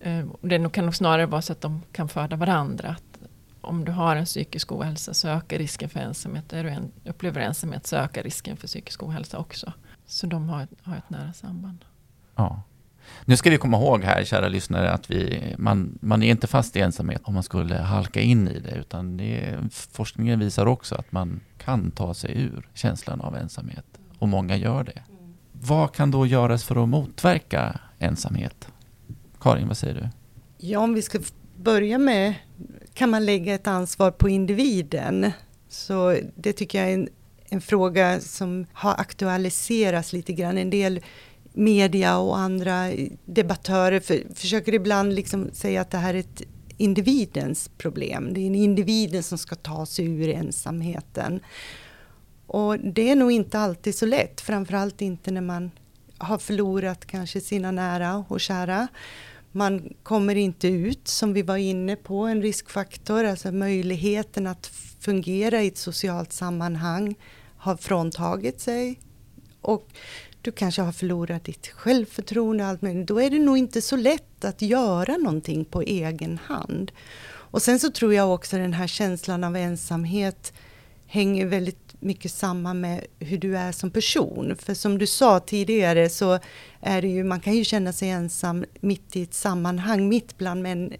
Eh, 0.00 0.26
det 0.40 0.72
kan 0.72 0.84
nog 0.84 0.94
snarare 0.94 1.26
vara 1.26 1.42
så 1.42 1.52
att 1.52 1.60
de 1.60 1.82
kan 1.92 2.08
föda 2.08 2.36
varandra. 2.36 2.96
Om 3.60 3.84
du 3.84 3.92
har 3.92 4.16
en 4.16 4.24
psykisk 4.24 4.72
ohälsa 4.72 5.14
så 5.14 5.28
ökar 5.28 5.58
risken 5.58 5.88
för 5.88 6.00
ensamhet. 6.00 6.52
Är 6.52 6.64
du 6.64 6.70
en, 6.70 6.92
upplever 7.04 7.40
ensamhet 7.40 7.86
så 7.86 7.96
ökar 7.96 8.22
risken 8.22 8.56
för 8.56 8.66
psykisk 8.66 9.02
ohälsa 9.02 9.38
också. 9.38 9.72
Så 10.06 10.26
de 10.26 10.48
har, 10.48 10.68
har 10.82 10.96
ett 10.96 11.10
nära 11.10 11.32
samband. 11.32 11.84
Ja. 12.36 12.62
Nu 13.24 13.36
ska 13.36 13.50
vi 13.50 13.58
komma 13.58 13.76
ihåg 13.76 14.04
här, 14.04 14.24
kära 14.24 14.48
lyssnare, 14.48 14.90
att 14.90 15.10
vi, 15.10 15.42
man, 15.58 15.98
man 16.00 16.22
är 16.22 16.30
inte 16.30 16.46
fast 16.46 16.76
i 16.76 16.80
ensamhet 16.80 17.20
om 17.24 17.34
man 17.34 17.42
skulle 17.42 17.78
halka 17.78 18.20
in 18.20 18.48
i 18.48 18.58
det, 18.58 18.74
utan 18.74 19.16
det, 19.16 19.58
forskningen 19.70 20.38
visar 20.38 20.66
också 20.66 20.94
att 20.94 21.12
man 21.12 21.40
kan 21.58 21.90
ta 21.90 22.14
sig 22.14 22.42
ur 22.42 22.68
känslan 22.74 23.20
av 23.20 23.36
ensamhet. 23.36 23.86
Och 24.18 24.28
många 24.28 24.56
gör 24.56 24.84
det. 24.84 25.02
Vad 25.52 25.92
kan 25.92 26.10
då 26.10 26.26
göras 26.26 26.64
för 26.64 26.82
att 26.82 26.88
motverka 26.88 27.80
ensamhet? 27.98 28.68
Karin, 29.40 29.68
vad 29.68 29.76
säger 29.76 29.94
du? 29.94 30.08
Ja, 30.66 30.78
om 30.78 30.94
vi 30.94 31.02
ska 31.02 31.18
börja 31.62 31.98
med, 31.98 32.34
kan 32.94 33.10
man 33.10 33.26
lägga 33.26 33.54
ett 33.54 33.66
ansvar 33.66 34.10
på 34.10 34.28
individen? 34.28 35.32
Så 35.68 36.16
det 36.34 36.52
tycker 36.52 36.78
jag 36.78 36.88
är 36.88 36.94
en, 36.94 37.08
en 37.48 37.60
fråga 37.60 38.20
som 38.20 38.66
har 38.72 38.94
aktualiserats 38.98 40.12
lite 40.12 40.32
grann. 40.32 40.58
En 40.58 40.70
del 40.70 41.00
media 41.52 42.18
och 42.18 42.38
andra 42.38 42.90
debattörer 43.24 44.00
för, 44.00 44.34
försöker 44.34 44.74
ibland 44.74 45.14
liksom 45.14 45.50
säga 45.52 45.80
att 45.80 45.90
det 45.90 45.98
här 45.98 46.14
är 46.14 46.18
ett 46.18 46.42
individens 46.76 47.70
problem. 47.78 48.34
Det 48.34 48.40
är 48.40 48.44
individen 48.44 49.22
som 49.22 49.38
ska 49.38 49.56
ta 49.56 49.86
sig 49.86 50.04
ur 50.04 50.28
ensamheten. 50.28 51.40
Och 52.46 52.78
det 52.78 53.10
är 53.10 53.16
nog 53.16 53.32
inte 53.32 53.58
alltid 53.58 53.94
så 53.94 54.06
lätt, 54.06 54.40
framförallt 54.40 55.02
inte 55.02 55.30
när 55.30 55.40
man 55.40 55.70
har 56.18 56.38
förlorat 56.38 57.06
kanske 57.06 57.40
sina 57.40 57.70
nära 57.70 58.24
och 58.28 58.40
kära. 58.40 58.88
Man 59.52 59.94
kommer 60.02 60.34
inte 60.34 60.68
ut, 60.68 61.08
som 61.08 61.32
vi 61.32 61.42
var 61.42 61.56
inne 61.56 61.96
på, 61.96 62.18
en 62.22 62.42
riskfaktor, 62.42 63.24
alltså 63.24 63.52
möjligheten 63.52 64.46
att 64.46 64.66
fungera 65.00 65.62
i 65.62 65.68
ett 65.68 65.78
socialt 65.78 66.32
sammanhang 66.32 67.14
har 67.56 67.76
fråntagit 67.76 68.60
sig. 68.60 69.00
Och 69.60 69.88
du 70.42 70.52
kanske 70.52 70.82
har 70.82 70.92
förlorat 70.92 71.44
ditt 71.44 71.68
självförtroende 71.68 72.66
allt 72.66 72.82
möjligt. 72.82 73.06
Då 73.08 73.20
är 73.20 73.30
det 73.30 73.38
nog 73.38 73.58
inte 73.58 73.82
så 73.82 73.96
lätt 73.96 74.44
att 74.44 74.62
göra 74.62 75.16
någonting 75.16 75.64
på 75.64 75.82
egen 75.82 76.38
hand. 76.38 76.92
Och 77.26 77.62
sen 77.62 77.78
så 77.78 77.90
tror 77.90 78.14
jag 78.14 78.34
också 78.34 78.56
den 78.56 78.72
här 78.72 78.86
känslan 78.86 79.44
av 79.44 79.56
ensamhet 79.56 80.52
hänger 81.06 81.46
väldigt 81.46 81.89
mycket 82.00 82.32
samman 82.32 82.80
med 82.80 83.06
hur 83.18 83.38
du 83.38 83.56
är 83.56 83.72
som 83.72 83.90
person. 83.90 84.56
För 84.58 84.74
som 84.74 84.98
du 84.98 85.06
sa 85.06 85.40
tidigare 85.40 86.08
så 86.08 86.38
är 86.80 87.02
det 87.02 87.08
ju, 87.08 87.24
man 87.24 87.40
kan 87.40 87.54
ju 87.54 87.64
känna 87.64 87.92
sig 87.92 88.10
ensam 88.10 88.64
mitt 88.80 89.16
i 89.16 89.22
ett 89.22 89.34
sammanhang, 89.34 90.08
mitt 90.08 90.38
bland 90.38 90.62
män, 90.62 90.92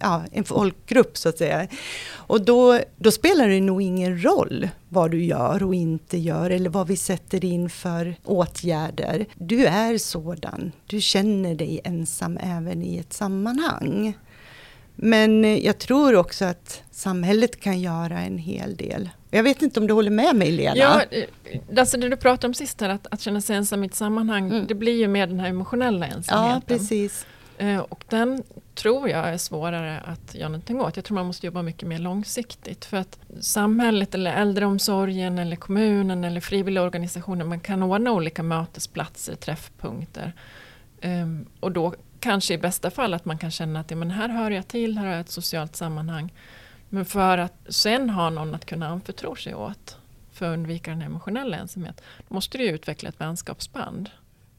ja, 0.00 0.22
en 0.32 0.44
folkgrupp 0.44 1.16
så 1.16 1.28
att 1.28 1.38
säga. 1.38 1.66
Och 2.12 2.44
då, 2.44 2.80
då 2.96 3.10
spelar 3.10 3.48
det 3.48 3.60
nog 3.60 3.82
ingen 3.82 4.24
roll 4.24 4.68
vad 4.88 5.10
du 5.10 5.24
gör 5.24 5.62
och 5.62 5.74
inte 5.74 6.18
gör 6.18 6.50
eller 6.50 6.70
vad 6.70 6.88
vi 6.88 6.96
sätter 6.96 7.44
in 7.44 7.70
för 7.70 8.14
åtgärder. 8.24 9.26
Du 9.34 9.66
är 9.66 9.98
sådan, 9.98 10.72
du 10.86 11.00
känner 11.00 11.54
dig 11.54 11.80
ensam 11.84 12.38
även 12.42 12.82
i 12.82 12.98
ett 12.98 13.12
sammanhang. 13.12 14.14
Men 14.96 15.62
jag 15.62 15.78
tror 15.78 16.14
också 16.16 16.44
att 16.44 16.82
samhället 16.90 17.60
kan 17.60 17.80
göra 17.80 18.20
en 18.20 18.38
hel 18.38 18.76
del. 18.76 19.10
Jag 19.34 19.42
vet 19.42 19.62
inte 19.62 19.80
om 19.80 19.86
du 19.86 19.94
håller 19.94 20.10
med 20.10 20.36
mig 20.36 20.52
Lena? 20.52 20.76
Ja, 20.76 21.02
eh, 21.10 21.78
alltså 21.78 21.96
det 21.96 22.08
du 22.08 22.16
pratade 22.16 22.46
om 22.46 22.54
sist 22.54 22.80
här, 22.80 22.88
att, 22.88 23.06
att 23.10 23.20
känna 23.20 23.40
sig 23.40 23.56
ensam 23.56 23.84
i 23.84 23.86
ett 23.86 23.94
sammanhang, 23.94 24.50
mm. 24.50 24.66
det 24.66 24.74
blir 24.74 24.98
ju 24.98 25.08
mer 25.08 25.26
den 25.26 25.40
här 25.40 25.48
emotionella 25.48 26.06
ensamheten. 26.06 26.50
Ja, 26.54 26.60
precis. 26.66 27.26
Eh, 27.58 27.78
och 27.78 28.04
den 28.08 28.42
tror 28.74 29.08
jag 29.08 29.28
är 29.28 29.38
svårare 29.38 30.00
att 30.00 30.34
göra 30.34 30.48
någonting 30.48 30.80
åt. 30.80 30.96
Jag 30.96 31.04
tror 31.04 31.14
man 31.14 31.26
måste 31.26 31.46
jobba 31.46 31.62
mycket 31.62 31.88
mer 31.88 31.98
långsiktigt. 31.98 32.84
För 32.84 32.96
att 32.96 33.18
samhället 33.40 34.14
eller 34.14 34.32
äldreomsorgen 34.32 35.38
eller 35.38 35.56
kommunen 35.56 36.24
eller 36.24 36.40
frivilliga 36.40 36.84
organisationer, 36.84 37.44
man 37.44 37.60
kan 37.60 37.82
ordna 37.82 38.12
olika 38.12 38.42
mötesplatser, 38.42 39.34
träffpunkter. 39.34 40.32
Um, 41.02 41.46
och 41.60 41.72
då 41.72 41.94
kanske 42.20 42.54
i 42.54 42.58
bästa 42.58 42.90
fall 42.90 43.14
att 43.14 43.24
man 43.24 43.38
kan 43.38 43.50
känna 43.50 43.80
att 43.80 43.90
ja, 43.90 43.96
men 43.96 44.10
här 44.10 44.28
hör 44.28 44.50
jag 44.50 44.68
till, 44.68 44.98
här 44.98 45.06
har 45.06 45.12
jag 45.12 45.20
ett 45.20 45.30
socialt 45.30 45.76
sammanhang. 45.76 46.32
Men 46.94 47.04
för 47.04 47.38
att 47.38 47.54
sen 47.68 48.10
ha 48.10 48.30
någon 48.30 48.54
att 48.54 48.64
kunna 48.64 48.88
anförtro 48.88 49.36
sig 49.36 49.54
åt 49.54 49.96
för 50.32 50.46
att 50.46 50.54
undvika 50.54 50.90
den 50.90 51.02
emotionella 51.02 51.56
ensamhet, 51.56 52.02
då 52.28 52.34
måste 52.34 52.58
du 52.58 52.64
utveckla 52.64 53.08
ett 53.08 53.20
vänskapsband. 53.20 54.10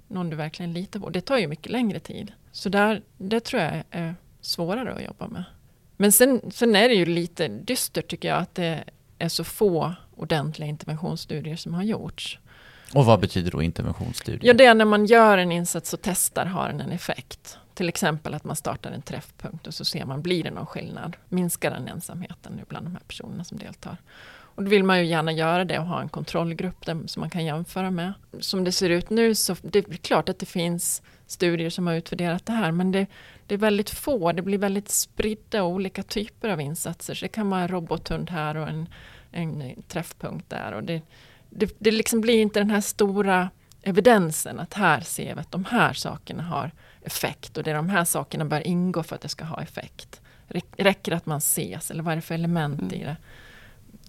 Någon 0.07 0.29
du 0.29 0.35
verkligen 0.35 0.73
litar 0.73 0.99
på. 0.99 1.09
Det 1.09 1.21
tar 1.21 1.37
ju 1.37 1.47
mycket 1.47 1.71
längre 1.71 1.99
tid. 1.99 2.31
Så 2.51 2.69
där, 2.69 3.01
det 3.17 3.39
tror 3.39 3.61
jag 3.61 3.83
är 3.91 4.15
svårare 4.41 4.93
att 4.93 5.03
jobba 5.03 5.27
med. 5.27 5.43
Men 5.97 6.11
sen, 6.11 6.41
sen 6.51 6.75
är 6.75 6.89
det 6.89 6.95
ju 6.95 7.05
lite 7.05 7.47
dystert 7.47 8.07
tycker 8.07 8.27
jag 8.27 8.37
att 8.37 8.55
det 8.55 8.83
är 9.19 9.29
så 9.29 9.43
få 9.43 9.93
ordentliga 10.15 10.69
interventionsstudier 10.69 11.55
som 11.55 11.73
har 11.73 11.83
gjorts. 11.83 12.39
Och 12.93 13.05
vad 13.05 13.19
betyder 13.19 13.51
då 13.51 13.61
interventionsstudier? 13.61 14.47
Ja, 14.47 14.53
det 14.53 14.65
är 14.65 14.75
när 14.75 14.85
man 14.85 15.05
gör 15.05 15.37
en 15.37 15.51
insats 15.51 15.93
och 15.93 16.01
testar, 16.01 16.45
har 16.45 16.67
den 16.67 16.81
en 16.81 16.91
effekt? 16.91 17.57
Till 17.73 17.89
exempel 17.89 18.33
att 18.33 18.43
man 18.43 18.55
startar 18.55 18.91
en 18.91 19.01
träffpunkt 19.01 19.67
och 19.67 19.73
så 19.73 19.85
ser 19.85 20.05
man, 20.05 20.21
blir 20.21 20.43
det 20.43 20.51
någon 20.51 20.65
skillnad? 20.65 21.17
Minskar 21.29 21.71
den 21.71 21.87
ensamheten 21.87 22.53
nu 22.53 22.63
bland 22.67 22.85
de 22.85 22.91
här 22.91 23.03
personerna 23.07 23.43
som 23.43 23.57
deltar? 23.57 23.97
Och 24.55 24.63
då 24.63 24.69
vill 24.69 24.83
man 24.83 24.99
ju 24.99 25.05
gärna 25.05 25.31
göra 25.31 25.65
det 25.65 25.79
och 25.79 25.85
ha 25.85 26.01
en 26.01 26.09
kontrollgrupp 26.09 26.85
där, 26.85 27.07
som 27.07 27.19
man 27.19 27.29
kan 27.29 27.45
jämföra 27.45 27.91
med. 27.91 28.13
Som 28.39 28.63
det 28.63 28.71
ser 28.71 28.89
ut 28.89 29.09
nu 29.09 29.35
så 29.35 29.55
det 29.61 29.79
är 29.79 29.83
klart 29.83 30.29
att 30.29 30.39
det 30.39 30.45
finns 30.45 31.01
studier 31.27 31.69
som 31.69 31.87
har 31.87 31.93
utvärderat 31.93 32.45
det 32.45 32.53
här 32.53 32.71
men 32.71 32.91
det, 32.91 33.07
det 33.47 33.53
är 33.53 33.59
väldigt 33.59 33.89
få, 33.89 34.31
det 34.31 34.41
blir 34.41 34.57
väldigt 34.57 34.89
spridda 34.89 35.63
olika 35.63 36.03
typer 36.03 36.49
av 36.49 36.61
insatser. 36.61 37.13
Så 37.13 37.25
det 37.25 37.29
kan 37.29 37.49
vara 37.49 37.61
en 37.61 37.67
robothund 37.67 38.29
här 38.29 38.57
och 38.57 38.69
en, 38.69 38.89
en 39.31 39.83
träffpunkt 39.87 40.49
där. 40.49 40.71
Och 40.71 40.83
det, 40.83 41.01
det, 41.49 41.75
det 41.79 41.91
liksom 41.91 42.21
blir 42.21 42.41
inte 42.41 42.59
den 42.59 42.69
här 42.69 42.81
stora 42.81 43.49
evidensen 43.81 44.59
att 44.59 44.73
här 44.73 45.01
ser 45.01 45.35
vi 45.35 45.41
att 45.41 45.51
de 45.51 45.65
här 45.65 45.93
sakerna 45.93 46.43
har 46.43 46.71
effekt 47.05 47.57
och 47.57 47.63
det 47.63 47.71
är 47.71 47.75
de 47.75 47.89
här 47.89 48.05
sakerna 48.05 48.45
bör 48.45 48.67
ingå 48.67 49.03
för 49.03 49.15
att 49.15 49.21
det 49.21 49.29
ska 49.29 49.45
ha 49.45 49.61
effekt. 49.61 50.21
Räcker 50.77 51.11
det 51.11 51.17
att 51.17 51.25
man 51.25 51.37
ses 51.37 51.91
eller 51.91 52.03
vad 52.03 52.11
är 52.11 52.15
det 52.15 52.21
för 52.21 52.35
element 52.35 52.81
mm. 52.81 52.93
i 52.93 53.03
det 53.03 53.17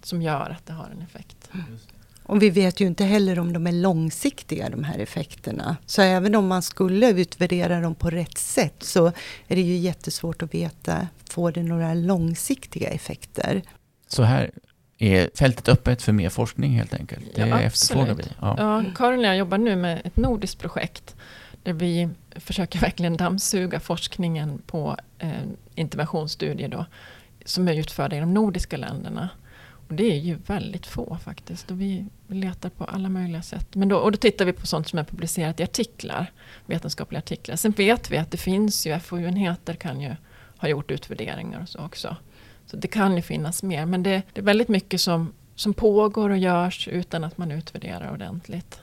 som 0.03 0.21
gör 0.21 0.49
att 0.49 0.65
det 0.65 0.73
har 0.73 0.89
en 0.89 1.01
effekt? 1.01 1.49
Mm. 1.53 1.77
Och 2.23 2.41
vi 2.41 2.49
vet 2.49 2.79
ju 2.79 2.87
inte 2.87 3.03
heller 3.03 3.39
om 3.39 3.53
de 3.53 3.67
är 3.67 3.71
långsiktiga 3.71 4.69
de 4.69 4.83
här 4.83 4.99
effekterna. 4.99 5.77
Så 5.85 6.01
även 6.01 6.35
om 6.35 6.47
man 6.47 6.61
skulle 6.61 7.09
utvärdera 7.09 7.81
dem 7.81 7.95
på 7.95 8.09
rätt 8.09 8.37
sätt 8.37 8.83
så 8.83 9.07
är 9.47 9.55
det 9.55 9.61
ju 9.61 9.75
jättesvårt 9.75 10.41
att 10.41 10.53
veta, 10.53 11.07
får 11.29 11.51
det 11.51 11.63
några 11.63 11.93
långsiktiga 11.93 12.89
effekter? 12.89 13.61
Så 14.07 14.23
här 14.23 14.51
är 14.97 15.29
fältet 15.35 15.69
öppet 15.69 16.01
för 16.01 16.11
mer 16.11 16.29
forskning 16.29 16.71
helt 16.71 16.93
enkelt? 16.93 17.35
Det 17.35 17.47
ja, 17.47 17.59
efterfrågar 17.59 18.13
vi. 18.13 18.23
Ja. 18.41 18.55
ja, 18.57 18.83
Karin 18.95 19.19
och 19.19 19.25
jag 19.25 19.37
jobbar 19.37 19.57
nu 19.57 19.75
med 19.75 20.01
ett 20.03 20.17
nordiskt 20.17 20.59
projekt 20.59 21.15
där 21.65 21.73
vi 21.73 22.09
försöker 22.35 22.79
verkligen 22.79 23.17
dammsuga 23.17 23.79
forskningen 23.79 24.61
på 24.65 24.97
eh, 25.19 25.43
interventionsstudier 25.75 26.67
då, 26.67 26.85
som 27.45 27.67
är 27.67 27.73
utförda 27.73 28.17
i 28.17 28.19
de 28.19 28.33
nordiska 28.33 28.77
länderna. 28.77 29.29
Och 29.87 29.93
det 29.93 30.03
är 30.03 30.17
ju 30.17 30.35
väldigt 30.35 30.85
få 30.85 31.17
faktiskt. 31.23 31.71
Och 31.71 31.81
vi 31.81 32.05
letar 32.27 32.69
på 32.69 32.83
alla 32.83 33.09
möjliga 33.09 33.41
sätt. 33.41 33.75
Men 33.75 33.87
då, 33.89 33.97
och 33.97 34.11
då 34.11 34.17
tittar 34.17 34.45
vi 34.45 34.53
på 34.53 34.67
sånt 34.67 34.87
som 34.87 34.99
är 34.99 35.03
publicerat 35.03 35.59
i 35.59 35.63
artiklar, 35.63 36.31
vetenskapliga 36.65 37.19
artiklar. 37.19 37.55
Sen 37.55 37.71
vet 37.71 38.11
vi 38.11 38.17
att 38.17 38.31
det 38.31 38.37
finns 38.37 38.87
ju, 38.87 38.99
FoU-enheter 38.99 39.73
kan 39.73 40.01
ju 40.01 40.15
ha 40.57 40.67
gjort 40.67 40.91
utvärderingar 40.91 41.61
och 41.61 41.69
så 41.69 41.79
också. 41.79 42.15
Så 42.65 42.77
det 42.77 42.87
kan 42.87 43.15
ju 43.15 43.21
finnas 43.21 43.63
mer. 43.63 43.85
Men 43.85 44.03
det, 44.03 44.21
det 44.33 44.41
är 44.41 44.45
väldigt 44.45 44.67
mycket 44.67 45.01
som, 45.01 45.33
som 45.55 45.73
pågår 45.73 46.29
och 46.29 46.37
görs 46.37 46.87
utan 46.87 47.23
att 47.23 47.37
man 47.37 47.51
utvärderar 47.51 48.11
ordentligt. 48.11 48.81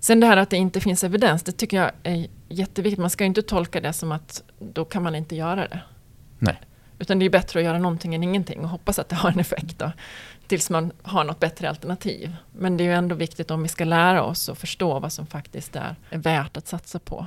Sen 0.00 0.20
det 0.20 0.26
här 0.26 0.36
att 0.36 0.50
det 0.50 0.56
inte 0.56 0.80
finns 0.80 1.04
evidens, 1.04 1.42
det 1.42 1.52
tycker 1.52 1.76
jag 1.76 1.90
är 2.02 2.26
jätteviktigt. 2.48 3.00
Man 3.00 3.10
ska 3.10 3.24
inte 3.24 3.42
tolka 3.42 3.80
det 3.80 3.92
som 3.92 4.12
att 4.12 4.42
då 4.58 4.84
kan 4.84 5.02
man 5.02 5.14
inte 5.14 5.36
göra 5.36 5.68
det. 5.68 5.80
Nej. 6.38 6.60
Utan 6.98 7.18
det 7.18 7.24
är 7.24 7.30
bättre 7.30 7.60
att 7.60 7.64
göra 7.64 7.78
någonting 7.78 8.14
än 8.14 8.22
ingenting 8.22 8.60
och 8.60 8.68
hoppas 8.68 8.98
att 8.98 9.08
det 9.08 9.16
har 9.16 9.30
en 9.30 9.40
effekt 9.40 9.78
då, 9.78 9.92
tills 10.46 10.70
man 10.70 10.92
har 11.02 11.24
något 11.24 11.40
bättre 11.40 11.68
alternativ. 11.68 12.36
Men 12.52 12.76
det 12.76 12.84
är 12.84 12.86
ju 12.86 12.94
ändå 12.94 13.14
viktigt 13.14 13.50
om 13.50 13.62
vi 13.62 13.68
ska 13.68 13.84
lära 13.84 14.22
oss 14.22 14.48
och 14.48 14.58
förstå 14.58 14.98
vad 14.98 15.12
som 15.12 15.26
faktiskt 15.26 15.76
är, 15.76 15.96
är 16.10 16.18
värt 16.18 16.56
att 16.56 16.68
satsa 16.68 16.98
på. 16.98 17.26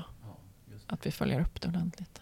Att 0.87 1.05
vi 1.05 1.11
följer 1.11 1.41
upp 1.41 1.61
det 1.61 1.67
ordentligt. 1.67 2.21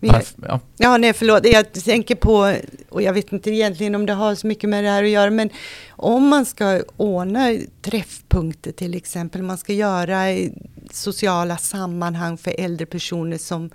Ja. 0.00 0.60
ja, 0.76 0.96
nej 0.96 1.12
förlåt. 1.12 1.46
Jag 1.46 1.72
tänker 1.72 2.14
på, 2.14 2.54
och 2.88 3.02
jag 3.02 3.12
vet 3.12 3.32
inte 3.32 3.50
egentligen 3.50 3.94
om 3.94 4.06
det 4.06 4.12
har 4.12 4.34
så 4.34 4.46
mycket 4.46 4.70
med 4.70 4.84
det 4.84 4.90
här 4.90 5.04
att 5.04 5.10
göra, 5.10 5.30
men 5.30 5.50
om 5.90 6.28
man 6.28 6.46
ska 6.46 6.82
ordna 6.96 7.56
träffpunkter 7.82 8.72
till 8.72 8.94
exempel, 8.94 9.42
man 9.42 9.58
ska 9.58 9.72
göra 9.72 10.24
sociala 10.90 11.56
sammanhang 11.56 12.38
för 12.38 12.54
äldre 12.58 12.86
personer 12.86 13.38
som 13.38 13.70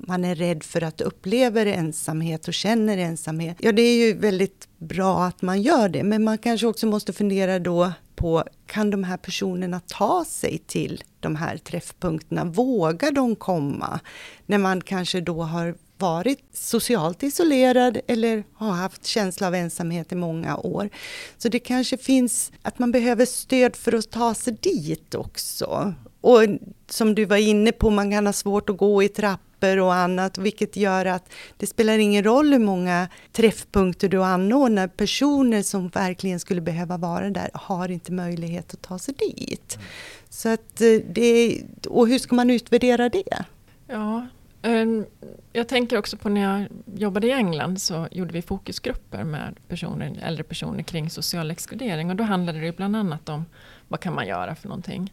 man 0.00 0.24
är 0.24 0.34
rädd 0.34 0.62
för 0.62 0.82
att 0.82 1.00
uppleva 1.00 1.60
ensamhet 1.60 2.48
och 2.48 2.54
känner 2.54 2.98
ensamhet. 2.98 3.56
Ja, 3.60 3.72
det 3.72 3.82
är 3.82 4.06
ju 4.06 4.12
väldigt 4.12 4.68
bra 4.78 5.24
att 5.24 5.42
man 5.42 5.62
gör 5.62 5.88
det, 5.88 6.02
men 6.02 6.24
man 6.24 6.38
kanske 6.38 6.66
också 6.66 6.86
måste 6.86 7.12
fundera 7.12 7.58
då 7.58 7.92
på, 8.16 8.44
kan 8.66 8.90
de 8.90 9.04
här 9.04 9.16
personerna 9.16 9.80
ta 9.86 10.24
sig 10.24 10.58
till 10.66 11.04
de 11.20 11.36
här 11.36 11.56
träffpunkterna? 11.56 12.44
Vågar 12.44 13.12
de 13.12 13.36
komma? 13.36 14.00
När 14.46 14.58
man 14.58 14.80
kanske 14.80 15.20
då 15.20 15.42
har 15.42 15.74
varit 15.98 16.44
socialt 16.52 17.22
isolerad 17.22 17.98
eller 18.06 18.44
har 18.54 18.72
haft 18.72 19.06
känsla 19.06 19.46
av 19.46 19.54
ensamhet 19.54 20.12
i 20.12 20.14
många 20.14 20.56
år. 20.56 20.90
Så 21.38 21.48
det 21.48 21.58
kanske 21.58 21.96
finns 21.96 22.52
att 22.62 22.78
man 22.78 22.92
behöver 22.92 23.24
stöd 23.24 23.76
för 23.76 23.92
att 23.92 24.10
ta 24.10 24.34
sig 24.34 24.52
dit 24.52 25.14
också. 25.14 25.94
Och 26.20 26.40
som 26.88 27.14
du 27.14 27.24
var 27.24 27.36
inne 27.36 27.72
på, 27.72 27.90
man 27.90 28.10
kan 28.10 28.26
ha 28.26 28.32
svårt 28.32 28.70
att 28.70 28.76
gå 28.76 29.02
i 29.02 29.08
trappor 29.08 29.47
och 29.64 29.94
annat, 29.94 30.38
vilket 30.38 30.76
gör 30.76 31.06
att 31.06 31.32
det 31.56 31.66
spelar 31.66 31.98
ingen 31.98 32.24
roll 32.24 32.52
hur 32.52 32.58
många 32.58 33.08
träffpunkter 33.32 34.08
du 34.08 34.24
anordnar. 34.24 34.88
Personer 34.88 35.62
som 35.62 35.88
verkligen 35.88 36.40
skulle 36.40 36.60
behöva 36.60 36.96
vara 36.96 37.30
där 37.30 37.50
har 37.54 37.90
inte 37.90 38.12
möjlighet 38.12 38.74
att 38.74 38.82
ta 38.82 38.98
sig 38.98 39.14
dit. 39.14 39.74
Mm. 39.76 39.86
Så 40.28 40.48
att 40.48 40.80
eh, 40.80 41.00
det, 41.10 41.62
och 41.88 42.08
hur 42.08 42.18
ska 42.18 42.34
man 42.34 42.50
utvärdera 42.50 43.08
det? 43.08 43.44
Ja, 43.86 44.26
ehm, 44.62 45.06
jag 45.52 45.68
tänker 45.68 45.98
också 45.98 46.16
på 46.16 46.28
när 46.28 46.40
jag 46.40 46.68
jobbade 46.98 47.26
i 47.26 47.32
England 47.32 47.80
så 47.80 48.08
gjorde 48.10 48.32
vi 48.32 48.42
fokusgrupper 48.42 49.24
med 49.24 49.54
personer, 49.68 50.18
äldre 50.22 50.44
personer 50.44 50.82
kring 50.82 51.10
social 51.10 51.50
exkludering 51.50 52.10
och 52.10 52.16
då 52.16 52.24
handlade 52.24 52.60
det 52.60 52.76
bland 52.76 52.96
annat 52.96 53.28
om 53.28 53.44
vad 53.88 54.00
kan 54.00 54.14
man 54.14 54.26
göra 54.26 54.54
för 54.54 54.68
någonting. 54.68 55.12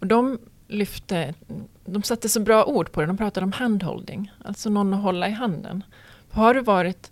Och 0.00 0.06
de 0.06 0.38
lyfte, 0.72 1.34
de 1.84 2.02
satte 2.02 2.28
så 2.28 2.40
bra 2.40 2.64
ord 2.64 2.92
på 2.92 3.00
det, 3.00 3.06
de 3.06 3.16
pratade 3.16 3.44
om 3.44 3.52
handholding, 3.52 4.32
alltså 4.44 4.70
någon 4.70 4.94
att 4.94 5.02
hålla 5.02 5.28
i 5.28 5.32
handen. 5.32 5.84
Har 6.30 6.54
du 6.54 6.60
varit 6.60 7.10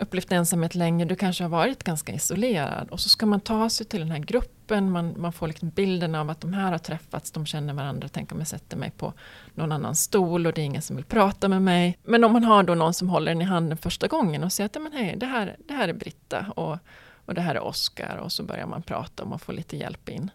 upplevt 0.00 0.32
ensamhet 0.32 0.74
länge, 0.74 1.04
du 1.04 1.16
kanske 1.16 1.44
har 1.44 1.48
varit 1.48 1.84
ganska 1.84 2.12
isolerad 2.12 2.88
och 2.90 3.00
så 3.00 3.08
ska 3.08 3.26
man 3.26 3.40
ta 3.40 3.68
sig 3.70 3.86
till 3.86 4.00
den 4.00 4.10
här 4.10 4.18
gruppen, 4.18 4.90
man, 4.90 5.14
man 5.16 5.32
får 5.32 5.48
liksom 5.48 5.68
bilden 5.68 6.14
av 6.14 6.30
att 6.30 6.40
de 6.40 6.52
här 6.52 6.70
har 6.70 6.78
träffats, 6.78 7.30
de 7.30 7.46
känner 7.46 7.74
varandra, 7.74 8.08
tänk 8.12 8.32
om 8.32 8.38
jag 8.38 8.48
sätter 8.48 8.76
mig 8.76 8.90
på 8.90 9.12
någon 9.54 9.72
annan 9.72 9.94
stol 9.94 10.46
och 10.46 10.52
det 10.52 10.60
är 10.60 10.64
ingen 10.64 10.82
som 10.82 10.96
vill 10.96 11.04
prata 11.04 11.48
med 11.48 11.62
mig. 11.62 11.98
Men 12.04 12.24
om 12.24 12.32
man 12.32 12.44
har 12.44 12.62
då 12.62 12.74
någon 12.74 12.94
som 12.94 13.08
håller 13.08 13.32
en 13.32 13.42
i 13.42 13.44
handen 13.44 13.78
första 13.78 14.06
gången 14.06 14.44
och 14.44 14.52
säger 14.52 14.66
att 14.66 14.82
men 14.82 14.92
hej, 14.92 15.16
det, 15.16 15.26
här, 15.26 15.56
det 15.68 15.74
här 15.74 15.88
är 15.88 15.92
Britta 15.92 16.46
och, 16.56 16.78
och 17.24 17.34
det 17.34 17.40
här 17.40 17.54
är 17.54 17.62
Oskar 17.62 18.16
och 18.16 18.32
så 18.32 18.42
börjar 18.42 18.66
man 18.66 18.82
prata 18.82 19.22
och 19.22 19.28
man 19.28 19.38
får 19.38 19.52
lite 19.52 19.76
hjälp 19.76 20.08
in. 20.08 20.30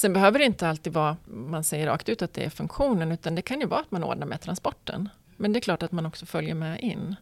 Sen 0.00 0.12
behöver 0.12 0.38
det 0.38 0.44
inte 0.44 0.68
alltid 0.68 0.92
vara, 0.92 1.16
man 1.24 1.64
säger 1.64 1.86
rakt 1.86 2.08
ut 2.08 2.22
att 2.22 2.34
det 2.34 2.44
är 2.44 2.50
funktionen, 2.50 3.12
utan 3.12 3.34
det 3.34 3.42
kan 3.42 3.60
ju 3.60 3.66
vara 3.66 3.80
att 3.80 3.90
man 3.90 4.04
ordnar 4.04 4.26
med 4.26 4.40
transporten. 4.40 5.08
Men 5.36 5.52
det 5.52 5.58
är 5.58 5.60
klart 5.60 5.82
att 5.82 5.92
man 5.92 6.06
också 6.06 6.26
följer 6.26 6.54
med 6.54 6.80
in. 6.80 7.16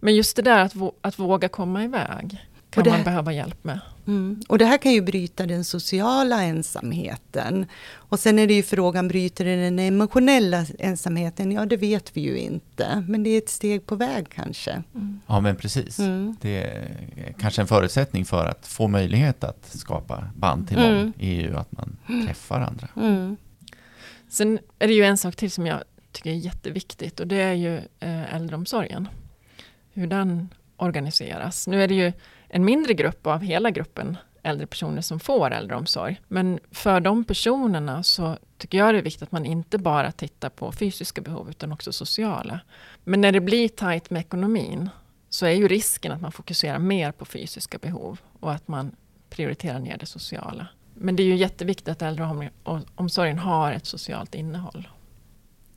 Men 0.00 0.14
just 0.14 0.36
det 0.36 0.42
där 0.42 0.58
att, 0.58 0.74
att 1.00 1.18
våga 1.18 1.48
komma 1.48 1.84
iväg 1.84 2.46
kan 2.72 2.86
man 2.88 3.04
behöva 3.04 3.32
hjälp 3.32 3.64
med. 3.64 3.80
Mm. 4.06 4.40
Och 4.48 4.58
det 4.58 4.64
här 4.64 4.78
kan 4.78 4.92
ju 4.92 5.00
bryta 5.00 5.46
den 5.46 5.64
sociala 5.64 6.42
ensamheten. 6.42 7.66
Och 7.94 8.20
sen 8.20 8.38
är 8.38 8.46
det 8.46 8.54
ju 8.54 8.62
frågan, 8.62 9.08
bryter 9.08 9.44
det 9.44 9.56
den 9.56 9.78
emotionella 9.78 10.66
ensamheten? 10.78 11.52
Ja, 11.52 11.66
det 11.66 11.76
vet 11.76 12.16
vi 12.16 12.20
ju 12.20 12.38
inte. 12.38 13.04
Men 13.08 13.22
det 13.22 13.30
är 13.30 13.38
ett 13.38 13.48
steg 13.48 13.86
på 13.86 13.96
väg 13.96 14.28
kanske. 14.28 14.82
Mm. 14.94 15.20
Ja, 15.26 15.40
men 15.40 15.56
precis. 15.56 15.98
Mm. 15.98 16.36
Det 16.40 16.62
är 16.62 17.34
kanske 17.38 17.62
en 17.62 17.68
förutsättning 17.68 18.24
för 18.24 18.46
att 18.46 18.66
få 18.66 18.88
möjlighet 18.88 19.44
att 19.44 19.64
skapa 19.64 20.30
band 20.36 20.68
till 20.68 20.76
någon, 20.76 20.96
mm. 20.96 21.12
är 21.18 21.34
ju 21.34 21.56
att 21.56 21.72
man 21.72 21.96
träffar 22.26 22.60
andra. 22.60 22.88
Mm. 22.96 23.36
Sen 24.28 24.58
är 24.78 24.88
det 24.88 24.94
ju 24.94 25.04
en 25.04 25.18
sak 25.18 25.36
till 25.36 25.50
som 25.50 25.66
jag 25.66 25.82
tycker 26.12 26.30
är 26.30 26.34
jätteviktigt 26.34 27.20
och 27.20 27.26
det 27.26 27.40
är 27.40 27.52
ju 27.52 27.76
eh, 28.00 28.34
äldreomsorgen. 28.34 29.08
Hur 29.92 30.06
den 30.06 30.48
organiseras. 30.82 31.66
Nu 31.66 31.82
är 31.82 31.88
det 31.88 31.94
ju 31.94 32.12
en 32.54 32.64
mindre 32.64 32.94
grupp 32.94 33.26
av 33.26 33.40
hela 33.40 33.70
gruppen 33.70 34.16
äldre 34.42 34.66
personer 34.66 35.00
som 35.00 35.20
får 35.20 35.50
äldreomsorg. 35.50 36.20
Men 36.28 36.60
för 36.70 37.00
de 37.00 37.24
personerna 37.24 38.02
så 38.02 38.38
tycker 38.58 38.78
jag 38.78 38.94
det 38.94 38.98
är 38.98 39.02
viktigt 39.02 39.22
att 39.22 39.32
man 39.32 39.46
inte 39.46 39.78
bara 39.78 40.12
tittar 40.12 40.48
på 40.48 40.72
fysiska 40.72 41.20
behov 41.20 41.50
utan 41.50 41.72
också 41.72 41.92
sociala. 41.92 42.60
Men 43.04 43.20
när 43.20 43.32
det 43.32 43.40
blir 43.40 43.68
tajt 43.68 44.10
med 44.10 44.20
ekonomin 44.20 44.90
så 45.28 45.46
är 45.46 45.50
ju 45.50 45.68
risken 45.68 46.12
att 46.12 46.20
man 46.20 46.32
fokuserar 46.32 46.78
mer 46.78 47.12
på 47.12 47.24
fysiska 47.24 47.78
behov 47.78 48.20
och 48.40 48.52
att 48.52 48.68
man 48.68 48.96
prioriterar 49.30 49.78
ner 49.78 49.96
det 49.98 50.06
sociala. 50.06 50.66
Men 50.94 51.16
det 51.16 51.22
är 51.22 51.26
ju 51.26 51.36
jätteviktigt 51.36 51.88
att 51.88 52.02
äldreomsorgen 52.02 53.38
har 53.38 53.72
ett 53.72 53.86
socialt 53.86 54.34
innehåll. 54.34 54.88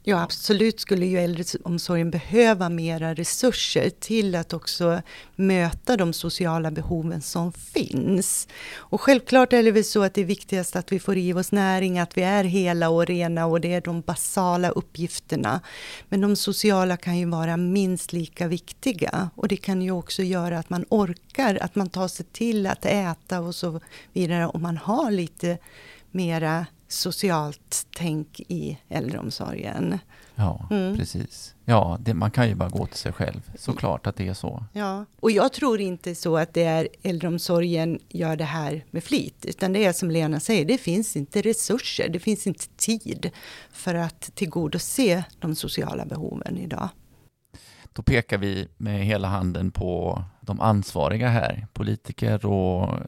Ja, 0.08 0.22
absolut 0.22 0.80
skulle 0.80 1.06
ju 1.06 1.20
äldreomsorgen 1.20 2.12
behöva 2.12 2.70
mera 2.70 3.14
resurser 3.14 3.90
till 3.90 4.36
att 4.36 4.54
också 4.54 5.02
möta 5.36 5.98
de 5.98 6.14
sociala 6.14 6.72
behoven 6.72 7.22
som 7.22 7.54
finns. 7.54 8.48
Och 8.76 9.02
självklart 9.02 9.54
är 9.54 9.64
det 9.64 9.72
väl 9.72 9.84
så 9.84 10.04
att 10.04 10.14
det 10.14 10.22
är 10.22 10.26
viktigast 10.26 10.76
att 10.76 10.92
vi 10.92 11.00
får 11.00 11.18
i 11.18 11.34
oss 11.34 11.52
näring, 11.52 12.00
att 12.00 12.18
vi 12.18 12.22
är 12.22 12.44
hela 12.44 12.90
och 12.90 13.06
rena 13.06 13.46
och 13.46 13.62
det 13.62 13.74
är 13.74 13.82
de 13.82 14.02
basala 14.02 14.70
uppgifterna. 14.70 15.62
Men 16.10 16.22
de 16.22 16.36
sociala 16.36 16.98
kan 16.98 17.18
ju 17.18 17.26
vara 17.26 17.58
minst 17.58 18.14
lika 18.14 18.48
viktiga 18.48 19.30
och 19.36 19.48
det 19.48 19.58
kan 19.58 19.82
ju 19.82 19.92
också 19.92 20.24
göra 20.24 20.60
att 20.60 20.70
man 20.70 20.86
orkar, 20.90 21.58
att 21.62 21.76
man 21.76 21.90
tar 21.90 22.08
sig 22.08 22.26
till 22.26 22.68
att 22.68 22.86
äta 22.86 23.40
och 23.40 23.56
så 23.56 23.82
vidare 24.14 24.48
om 24.48 24.62
man 24.62 24.78
har 24.78 25.12
lite 25.12 25.58
mera 26.12 26.66
socialt 26.88 27.88
tänk 27.96 28.40
i 28.40 28.78
äldreomsorgen. 28.90 30.00
Ja, 30.36 30.68
mm. 30.72 30.98
precis. 30.98 31.56
Ja, 31.66 31.98
det, 32.02 32.14
man 32.14 32.32
kan 32.32 32.48
ju 32.48 32.56
bara 32.56 32.70
gå 32.70 32.86
till 32.86 32.98
sig 32.98 33.12
själv. 33.12 33.52
Såklart 33.58 34.08
att 34.08 34.16
det 34.16 34.28
är 34.28 34.34
så. 34.34 34.64
Ja, 34.74 35.06
och 35.20 35.32
jag 35.32 35.54
tror 35.54 35.82
inte 35.82 36.16
så 36.16 36.38
att 36.38 36.54
det 36.54 36.64
är 36.64 36.88
äldreomsorgen 37.02 38.00
gör 38.10 38.36
det 38.36 38.44
här 38.44 38.86
med 38.92 39.04
flit, 39.04 39.46
utan 39.46 39.74
det 39.74 39.86
är 39.86 39.94
som 39.94 40.12
Lena 40.12 40.40
säger, 40.40 40.66
det 40.66 40.78
finns 40.78 41.16
inte 41.16 41.42
resurser, 41.42 42.10
det 42.10 42.20
finns 42.20 42.48
inte 42.48 42.68
tid 42.68 43.30
för 43.72 43.96
att 43.96 44.36
tillgodose 44.36 45.24
de 45.40 45.56
sociala 45.56 46.06
behoven 46.06 46.58
idag. 46.58 46.90
Då 47.94 48.02
pekar 48.02 48.38
vi 48.38 48.68
med 48.78 49.06
hela 49.06 49.28
handen 49.28 49.72
på 49.72 50.24
de 50.46 50.62
ansvariga 50.62 51.30
här, 51.30 51.68
politiker 51.74 52.46
och 52.46 53.00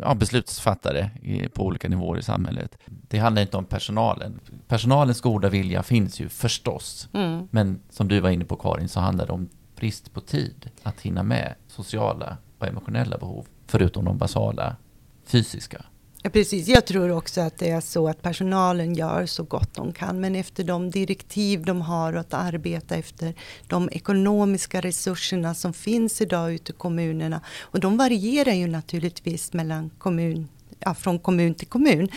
ja, 0.00 0.14
beslutsfattare 0.14 1.10
på 1.54 1.66
olika 1.66 1.88
nivåer 1.88 2.18
i 2.18 2.22
samhället. 2.22 2.78
Det 2.86 3.18
handlar 3.18 3.42
inte 3.42 3.56
om 3.56 3.64
personalen. 3.64 4.40
Personalens 4.68 5.20
goda 5.20 5.48
vilja 5.48 5.82
finns 5.82 6.20
ju 6.20 6.28
förstås, 6.28 7.08
mm. 7.12 7.48
men 7.50 7.80
som 7.90 8.08
du 8.08 8.20
var 8.20 8.30
inne 8.30 8.44
på 8.44 8.56
Karin 8.56 8.88
så 8.88 9.00
handlar 9.00 9.26
det 9.26 9.32
om 9.32 9.48
brist 9.76 10.14
på 10.14 10.20
tid 10.20 10.70
att 10.82 11.00
hinna 11.00 11.22
med 11.22 11.54
sociala 11.66 12.36
och 12.58 12.66
emotionella 12.66 13.18
behov, 13.18 13.46
förutom 13.66 14.04
de 14.04 14.18
basala 14.18 14.76
fysiska. 15.24 15.84
Ja, 16.26 16.30
precis. 16.30 16.68
Jag 16.68 16.86
tror 16.86 17.10
också 17.10 17.40
att 17.40 17.58
det 17.58 17.70
är 17.70 17.80
så 17.80 18.08
att 18.08 18.22
personalen 18.22 18.94
gör 18.94 19.26
så 19.26 19.42
gott 19.42 19.74
de 19.74 19.92
kan. 19.92 20.20
Men 20.20 20.36
efter 20.36 20.64
de 20.64 20.90
direktiv 20.90 21.64
de 21.64 21.80
har 21.80 22.12
att 22.12 22.34
arbeta 22.34 22.94
efter 22.94 23.34
de 23.66 23.88
ekonomiska 23.92 24.80
resurserna 24.80 25.54
som 25.54 25.72
finns 25.72 26.20
idag 26.20 26.52
ute 26.54 26.72
i 26.72 26.74
kommunerna. 26.74 27.40
Och 27.60 27.80
de 27.80 27.96
varierar 27.96 28.52
ju 28.52 28.66
naturligtvis 28.66 29.52
mellan 29.52 29.90
kommun, 29.98 30.48
ja, 30.78 30.94
från 30.94 31.18
kommun 31.18 31.54
till 31.54 31.68
kommun. 31.68 32.08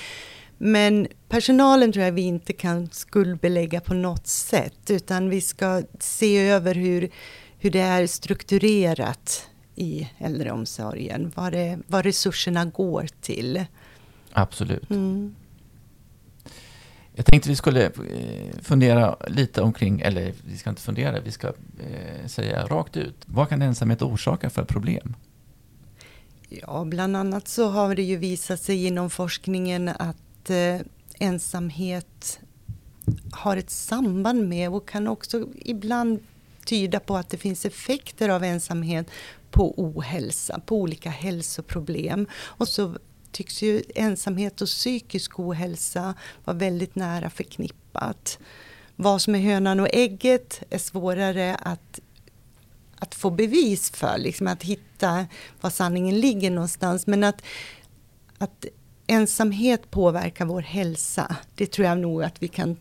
Men 0.58 1.08
personalen 1.30 1.92
tror 1.92 2.06
jag 2.06 2.12
vi 2.12 2.22
inte 2.22 2.54
kan 2.54 2.90
skuldbelägga 2.92 3.82
på 3.82 3.94
något 3.94 4.28
sätt. 4.28 4.90
Utan 4.90 5.30
vi 5.30 5.42
ska 5.42 5.84
se 6.00 6.38
över 6.38 6.76
hur, 6.76 7.10
hur 7.60 7.72
det 7.72 7.82
är 7.82 8.08
strukturerat 8.08 9.48
i 9.76 10.10
äldreomsorgen. 10.18 11.32
Vad, 11.36 11.52
det, 11.52 11.80
vad 11.88 12.06
resurserna 12.06 12.66
går 12.66 13.08
till. 13.22 13.66
Absolut. 14.38 14.90
Mm. 14.90 15.36
Jag 17.14 17.26
tänkte 17.26 17.50
vi 17.50 17.56
skulle 17.56 17.86
eh, 17.86 17.92
fundera 18.62 19.16
lite 19.28 19.62
omkring, 19.62 20.02
eller 20.02 20.34
vi 20.46 20.58
ska 20.58 20.70
inte 20.70 20.82
fundera, 20.82 21.20
vi 21.20 21.32
ska 21.32 21.48
eh, 21.48 22.28
säga 22.28 22.66
rakt 22.66 22.98
ut. 22.98 23.16
Vad 23.26 23.50
kan 23.50 23.62
ensamhet 23.62 24.02
orsaka 24.02 24.50
för 24.50 24.64
problem? 24.64 25.16
Ja, 26.50 26.86
bland 26.86 27.18
annat 27.18 27.48
så 27.48 27.70
har 27.70 27.96
det 27.96 28.04
ju 28.04 28.18
visat 28.18 28.62
sig 28.62 28.86
inom 28.86 29.10
forskningen 29.10 29.90
att 29.90 30.50
eh, 30.50 30.80
ensamhet 31.20 32.40
har 33.32 33.58
ett 33.58 33.70
samband 33.70 34.48
med 34.48 34.70
och 34.70 34.90
kan 34.90 35.08
också 35.08 35.48
ibland 35.56 36.20
tyda 36.66 37.00
på 37.00 37.18
att 37.18 37.30
det 37.30 37.38
finns 37.38 37.66
effekter 37.66 38.30
av 38.30 38.44
ensamhet 38.44 39.08
på 39.52 39.74
ohälsa, 39.78 40.60
på 40.66 40.76
olika 40.76 41.10
hälsoproblem. 41.10 42.28
Och 42.34 42.68
så 42.68 42.96
tycks 43.38 43.62
ju 43.62 43.84
ensamhet 43.96 44.62
och 44.62 44.68
psykisk 44.68 45.40
ohälsa 45.40 46.14
vara 46.46 46.58
väldigt 46.58 46.96
nära 46.96 47.30
förknippat. 47.30 48.40
Vad 48.96 49.22
som 49.22 49.36
är 49.36 49.40
hönan 49.40 49.80
och 49.80 49.88
ägget 49.94 50.64
är 50.70 50.78
svårare 50.78 51.56
att, 51.56 52.00
att 53.00 53.16
få 53.16 53.30
bevis 53.30 53.90
för, 53.90 54.18
liksom 54.18 54.48
att 54.48 54.64
hitta 54.64 55.28
var 55.62 55.70
sanningen 55.70 56.20
ligger 56.20 56.52
någonstans. 56.52 57.08
Men 57.08 57.24
att, 57.24 57.42
att 58.38 58.66
ensamhet 59.08 59.92
påverkar 59.92 60.46
vår 60.46 60.62
hälsa, 60.62 61.36
det 61.56 61.66
tror 61.72 61.88
jag 61.88 61.98
nog 61.98 62.24
att 62.24 62.44
vi 62.44 62.48
kan 62.48 62.78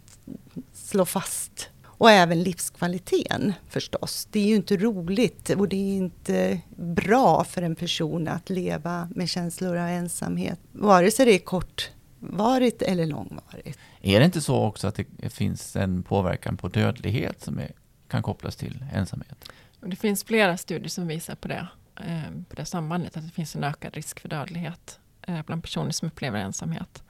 slå 0.72 1.04
fast. 1.04 1.68
Och 1.98 2.10
även 2.10 2.42
livskvaliteten 2.42 3.52
förstås. 3.68 4.28
Det 4.30 4.40
är 4.40 4.46
ju 4.46 4.56
inte 4.56 4.76
roligt 4.76 5.50
och 5.50 5.68
det 5.68 5.76
är 5.76 5.96
inte 5.96 6.60
bra 6.76 7.44
för 7.44 7.62
en 7.62 7.76
person 7.76 8.28
att 8.28 8.50
leva 8.50 9.08
med 9.14 9.28
känslor 9.28 9.76
av 9.76 9.88
ensamhet. 9.88 10.58
Vare 10.72 11.10
sig 11.10 11.26
det 11.26 11.34
är 11.34 11.38
kortvarigt 11.38 12.82
eller 12.82 13.06
långvarigt. 13.06 13.78
Är 14.00 14.18
det 14.18 14.24
inte 14.24 14.40
så 14.40 14.64
också 14.64 14.88
att 14.88 15.00
det 15.16 15.30
finns 15.30 15.76
en 15.76 16.02
påverkan 16.02 16.56
på 16.56 16.68
dödlighet 16.68 17.40
som 17.40 17.58
är, 17.58 17.72
kan 18.08 18.22
kopplas 18.22 18.56
till 18.56 18.84
ensamhet? 18.92 19.50
Det 19.80 19.96
finns 19.96 20.24
flera 20.24 20.56
studier 20.56 20.88
som 20.88 21.06
visar 21.06 21.34
på 21.34 21.48
det, 21.48 21.68
eh, 21.96 22.32
på 22.48 22.56
det 22.56 22.64
sambandet, 22.64 23.16
att 23.16 23.26
det 23.26 23.32
finns 23.32 23.56
en 23.56 23.64
ökad 23.64 23.94
risk 23.94 24.20
för 24.20 24.28
dödlighet 24.28 24.98
eh, 25.22 25.42
bland 25.46 25.62
personer 25.62 25.90
som 25.90 26.08
upplever 26.08 26.38
ensamhet. 26.38 27.02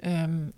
Ehm, 0.00 0.52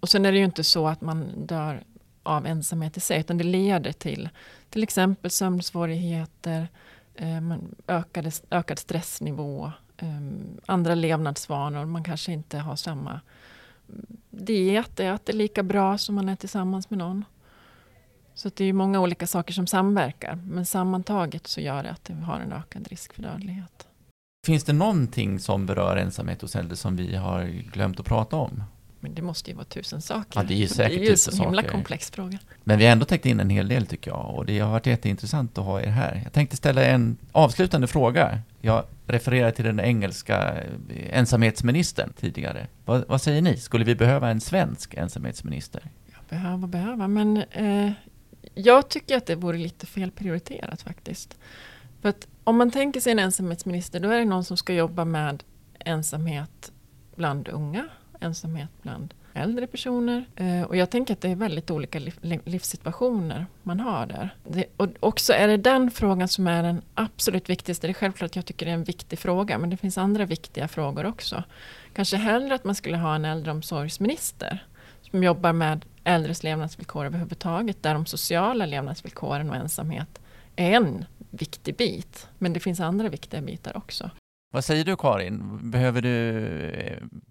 och 0.00 0.08
sen 0.08 0.26
är 0.26 0.32
det 0.32 0.38
ju 0.38 0.44
inte 0.44 0.64
så 0.64 0.88
att 0.88 1.00
man 1.00 1.46
dör 1.46 1.84
av 2.24 2.46
ensamhet 2.46 2.96
i 2.96 3.00
sig, 3.00 3.20
utan 3.20 3.38
det 3.38 3.44
leder 3.44 3.92
till 3.92 4.28
till 4.74 4.82
exempel 4.82 5.30
sömnsvårigheter, 5.30 6.68
eh, 7.14 7.56
ökade, 7.88 8.30
ökad 8.50 8.78
stressnivå, 8.78 9.72
ehm, 9.96 10.60
andra 10.66 10.94
levnadsvanor. 10.94 11.84
Man 11.84 12.04
kanske 12.04 12.32
inte 12.32 12.58
har 12.58 12.76
samma 12.76 13.20
mm, 13.88 14.06
diet, 14.30 15.00
äter 15.00 15.32
lika 15.32 15.62
bra 15.62 15.98
som 15.98 16.14
man 16.14 16.28
är 16.28 16.36
tillsammans 16.36 16.90
med 16.90 16.98
någon. 16.98 17.24
Så 18.34 18.50
det 18.54 18.64
är 18.64 18.72
många 18.72 19.00
olika 19.00 19.26
saker 19.26 19.52
som 19.52 19.66
samverkar, 19.66 20.34
men 20.46 20.66
sammantaget 20.66 21.46
så 21.46 21.60
gör 21.60 21.82
det 21.82 21.90
att 21.90 22.10
vi 22.10 22.22
har 22.22 22.40
en 22.40 22.52
ökad 22.52 22.88
risk 22.88 23.12
för 23.12 23.22
dödlighet. 23.22 23.88
Finns 24.46 24.64
det 24.64 24.72
någonting 24.72 25.40
som 25.40 25.66
berör 25.66 25.96
ensamhet 25.96 26.42
hos 26.42 26.56
äldre 26.56 26.76
som 26.76 26.96
vi 26.96 27.16
har 27.16 27.44
glömt 27.72 28.00
att 28.00 28.06
prata 28.06 28.36
om? 28.36 28.62
Men 29.04 29.14
det 29.14 29.22
måste 29.22 29.50
ju 29.50 29.56
vara 29.56 29.64
tusen 29.64 30.02
saker. 30.02 30.40
Ja, 30.40 30.42
det 30.42 30.54
är 30.54 30.58
ju 30.58 30.68
säkert 30.68 30.98
det 30.98 31.06
är 31.06 31.32
ju 31.32 31.38
en 31.38 31.44
himla 31.44 31.62
komplex 31.62 32.10
fråga. 32.10 32.38
Men 32.64 32.78
vi 32.78 32.84
har 32.84 32.92
ändå 32.92 33.04
täckt 33.04 33.26
in 33.26 33.40
en 33.40 33.50
hel 33.50 33.68
del 33.68 33.86
tycker 33.86 34.10
jag 34.10 34.34
och 34.34 34.46
det 34.46 34.58
har 34.58 34.70
varit 34.70 34.86
jätteintressant 34.86 35.58
att 35.58 35.64
ha 35.64 35.80
er 35.80 35.86
här. 35.86 36.20
Jag 36.24 36.32
tänkte 36.32 36.56
ställa 36.56 36.84
en 36.84 37.16
avslutande 37.32 37.86
fråga. 37.86 38.38
Jag 38.60 38.84
refererar 39.06 39.50
till 39.50 39.64
den 39.64 39.80
engelska 39.80 40.62
eh, 40.62 41.18
ensamhetsministern 41.18 42.12
tidigare. 42.20 42.66
Vad, 42.84 43.04
vad 43.08 43.22
säger 43.22 43.42
ni? 43.42 43.56
Skulle 43.56 43.84
vi 43.84 43.94
behöva 43.94 44.30
en 44.30 44.40
svensk 44.40 44.94
ensamhetsminister? 44.94 45.82
Behöva, 46.28 46.66
behöva, 46.66 47.08
men 47.08 47.36
eh, 47.36 47.92
jag 48.54 48.88
tycker 48.88 49.16
att 49.16 49.26
det 49.26 49.34
vore 49.34 49.58
lite 49.58 49.86
felprioriterat 49.86 50.82
faktiskt. 50.82 51.38
För 52.02 52.08
att 52.08 52.26
om 52.44 52.56
man 52.56 52.70
tänker 52.70 53.00
sig 53.00 53.12
en 53.12 53.18
ensamhetsminister, 53.18 54.00
då 54.00 54.08
är 54.10 54.18
det 54.18 54.24
någon 54.24 54.44
som 54.44 54.56
ska 54.56 54.74
jobba 54.74 55.04
med 55.04 55.42
ensamhet 55.78 56.72
bland 57.16 57.48
unga, 57.48 57.88
ensamhet 58.24 58.68
bland 58.82 59.14
äldre 59.34 59.66
personer. 59.66 60.24
Eh, 60.36 60.62
och 60.62 60.76
jag 60.76 60.90
tänker 60.90 61.14
att 61.14 61.20
det 61.20 61.28
är 61.28 61.36
väldigt 61.36 61.70
olika 61.70 62.00
livssituationer 62.44 63.46
man 63.62 63.80
har 63.80 64.06
där. 64.06 64.36
Det, 64.48 64.64
och 64.76 64.88
också 65.00 65.32
är 65.32 65.48
det 65.48 65.56
den 65.56 65.90
frågan 65.90 66.28
som 66.28 66.46
är 66.46 66.62
den 66.62 66.82
absolut 66.94 67.50
viktigaste. 67.50 67.86
Det 67.86 67.90
är 67.90 67.94
självklart 67.94 68.30
att 68.30 68.36
jag 68.36 68.46
tycker 68.46 68.66
det 68.66 68.72
är 68.72 68.74
en 68.74 68.84
viktig 68.84 69.18
fråga, 69.18 69.58
men 69.58 69.70
det 69.70 69.76
finns 69.76 69.98
andra 69.98 70.24
viktiga 70.24 70.68
frågor 70.68 71.06
också. 71.06 71.42
Kanske 71.94 72.16
hellre 72.16 72.54
att 72.54 72.64
man 72.64 72.74
skulle 72.74 72.96
ha 72.96 73.14
en 73.14 73.24
äldreomsorgsminister 73.24 74.66
som 75.10 75.22
jobbar 75.22 75.52
med 75.52 75.84
äldres 76.04 76.42
levnadsvillkor 76.42 77.06
överhuvudtaget, 77.06 77.82
där 77.82 77.94
de 77.94 78.06
sociala 78.06 78.66
levnadsvillkoren 78.66 79.50
och 79.50 79.56
ensamhet 79.56 80.20
är 80.56 80.70
en 80.70 81.04
viktig 81.30 81.76
bit. 81.76 82.28
Men 82.38 82.52
det 82.52 82.60
finns 82.60 82.80
andra 82.80 83.08
viktiga 83.08 83.40
bitar 83.40 83.76
också. 83.76 84.10
Vad 84.54 84.64
säger 84.64 84.84
du 84.84 84.96
Karin? 84.96 85.58
Behöver 85.70 86.02
du, 86.02 86.10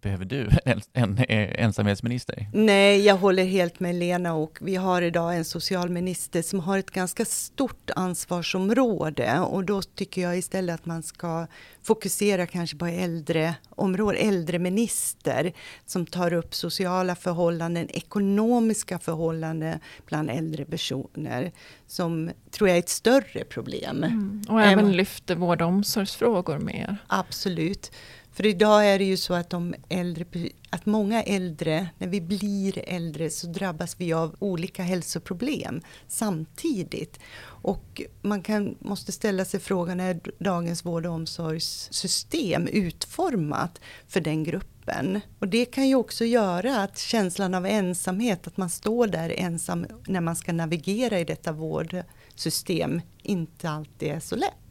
behöver 0.01 0.25
du 0.25 0.49
en, 0.65 0.81
en, 0.93 1.17
eh, 1.17 1.63
ensamhetsminister? 1.63 2.47
Nej, 2.53 3.01
jag 3.01 3.17
håller 3.17 3.43
helt 3.45 3.79
med 3.79 3.95
Lena 3.95 4.33
och 4.33 4.57
vi 4.61 4.75
har 4.75 5.01
idag 5.01 5.35
en 5.35 5.45
socialminister 5.45 6.41
som 6.41 6.59
har 6.59 6.77
ett 6.77 6.91
ganska 6.91 7.25
stort 7.25 7.91
ansvarsområde 7.95 9.39
och 9.39 9.63
då 9.63 9.81
tycker 9.81 10.21
jag 10.21 10.37
istället 10.37 10.75
att 10.75 10.85
man 10.85 11.03
ska 11.03 11.47
fokusera 11.83 12.47
kanske 12.47 12.77
på 12.77 12.85
äldreområdet, 12.85 14.21
äldreminister 14.21 15.53
som 15.85 16.05
tar 16.05 16.33
upp 16.33 16.55
sociala 16.55 17.15
förhållanden, 17.15 17.89
ekonomiska 17.89 18.99
förhållanden 18.99 19.79
bland 20.05 20.29
äldre 20.29 20.65
personer 20.65 21.51
som 21.93 22.31
tror 22.51 22.69
jag 22.69 22.75
är 22.75 22.79
ett 22.79 22.89
större 22.89 23.43
problem. 23.43 24.03
Mm. 24.03 24.43
Och 24.49 24.61
även 24.61 24.91
lyfter 24.91 25.35
vård 25.35 25.61
och 25.61 25.67
omsorgsfrågor 25.67 26.59
mer. 26.59 26.97
Absolut. 27.07 27.91
För 28.33 28.45
idag 28.45 28.87
är 28.87 28.99
det 28.99 29.05
ju 29.05 29.17
så 29.17 29.33
att, 29.33 29.49
de 29.49 29.75
äldre, 29.89 30.25
att 30.69 30.85
många 30.85 31.23
äldre, 31.23 31.89
när 31.97 32.07
vi 32.07 32.21
blir 32.21 32.89
äldre 32.89 33.29
så 33.29 33.47
drabbas 33.47 33.95
vi 33.99 34.13
av 34.13 34.35
olika 34.39 34.83
hälsoproblem 34.83 35.81
samtidigt. 36.07 37.19
Och 37.43 38.01
man 38.21 38.41
kan, 38.41 38.75
måste 38.79 39.11
ställa 39.11 39.45
sig 39.45 39.59
frågan, 39.59 39.99
är 39.99 40.19
dagens 40.39 40.85
vård 40.85 41.05
och 41.05 41.13
omsorgssystem 41.13 42.67
utformat 42.67 43.81
för 44.07 44.21
den 44.21 44.43
gruppen? 44.43 45.19
Och 45.39 45.47
det 45.47 45.65
kan 45.65 45.87
ju 45.87 45.95
också 45.95 46.25
göra 46.25 46.83
att 46.83 46.97
känslan 46.97 47.53
av 47.53 47.65
ensamhet, 47.65 48.47
att 48.47 48.57
man 48.57 48.69
står 48.69 49.07
där 49.07 49.29
ensam 49.37 49.85
när 50.07 50.21
man 50.21 50.35
ska 50.35 50.53
navigera 50.53 51.19
i 51.19 51.23
detta 51.23 51.51
vårdsystem, 51.51 53.01
inte 53.21 53.69
alltid 53.69 54.11
är 54.11 54.19
så 54.19 54.35
lätt 54.35 54.62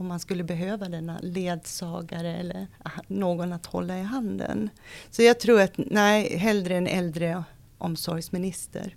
om 0.00 0.06
man 0.06 0.20
skulle 0.20 0.44
behöva 0.44 0.88
denna 0.88 1.18
ledsagare 1.22 2.36
eller 2.36 2.66
någon 3.06 3.52
att 3.52 3.66
hålla 3.66 3.98
i 3.98 4.02
handen. 4.02 4.70
Så 5.10 5.22
jag 5.22 5.40
tror 5.40 5.60
att 5.60 5.72
nej, 5.76 6.36
hellre 6.36 6.76
en 6.76 6.86
äldre 6.86 7.44
omsorgsminister. 7.78 8.94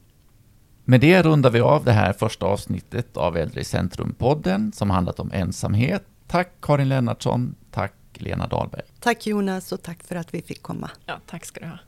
Med 0.86 1.02
det 1.02 1.22
rundar 1.22 1.50
vi 1.50 1.60
av 1.60 1.84
det 1.84 1.92
här 1.92 2.13
första 2.13 2.46
avsnittet 2.46 3.18
av 3.18 3.38
Äldre 3.38 3.62
i 3.62 3.63
centrum-podden 3.63 4.72
som 4.72 4.89
handlat 4.89 5.20
om 5.20 5.32
ensamhet. 5.34 6.04
Tack 6.28 6.52
Karin 6.62 6.89
Lennartsson, 6.89 7.56
tack 7.72 7.94
Lena 8.13 8.48
Dahlberg. 8.48 8.82
Tack 9.00 9.28
Jonas 9.28 9.72
och 9.72 9.82
tack 9.82 10.04
för 10.04 10.16
att 10.16 10.34
vi 10.34 10.42
fick 10.42 10.62
komma. 10.62 10.89
Ja, 11.06 11.20
tack 11.28 11.46
ska 11.46 11.60
du 11.60 11.68
ha. 11.68 11.80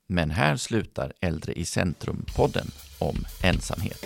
Men 0.07 0.31
här 0.31 0.55
slutar 0.55 1.13
Äldre 1.19 1.53
i 1.53 1.65
centrum-podden 1.65 2.67
om 2.99 3.15
ensamhet. 3.43 4.05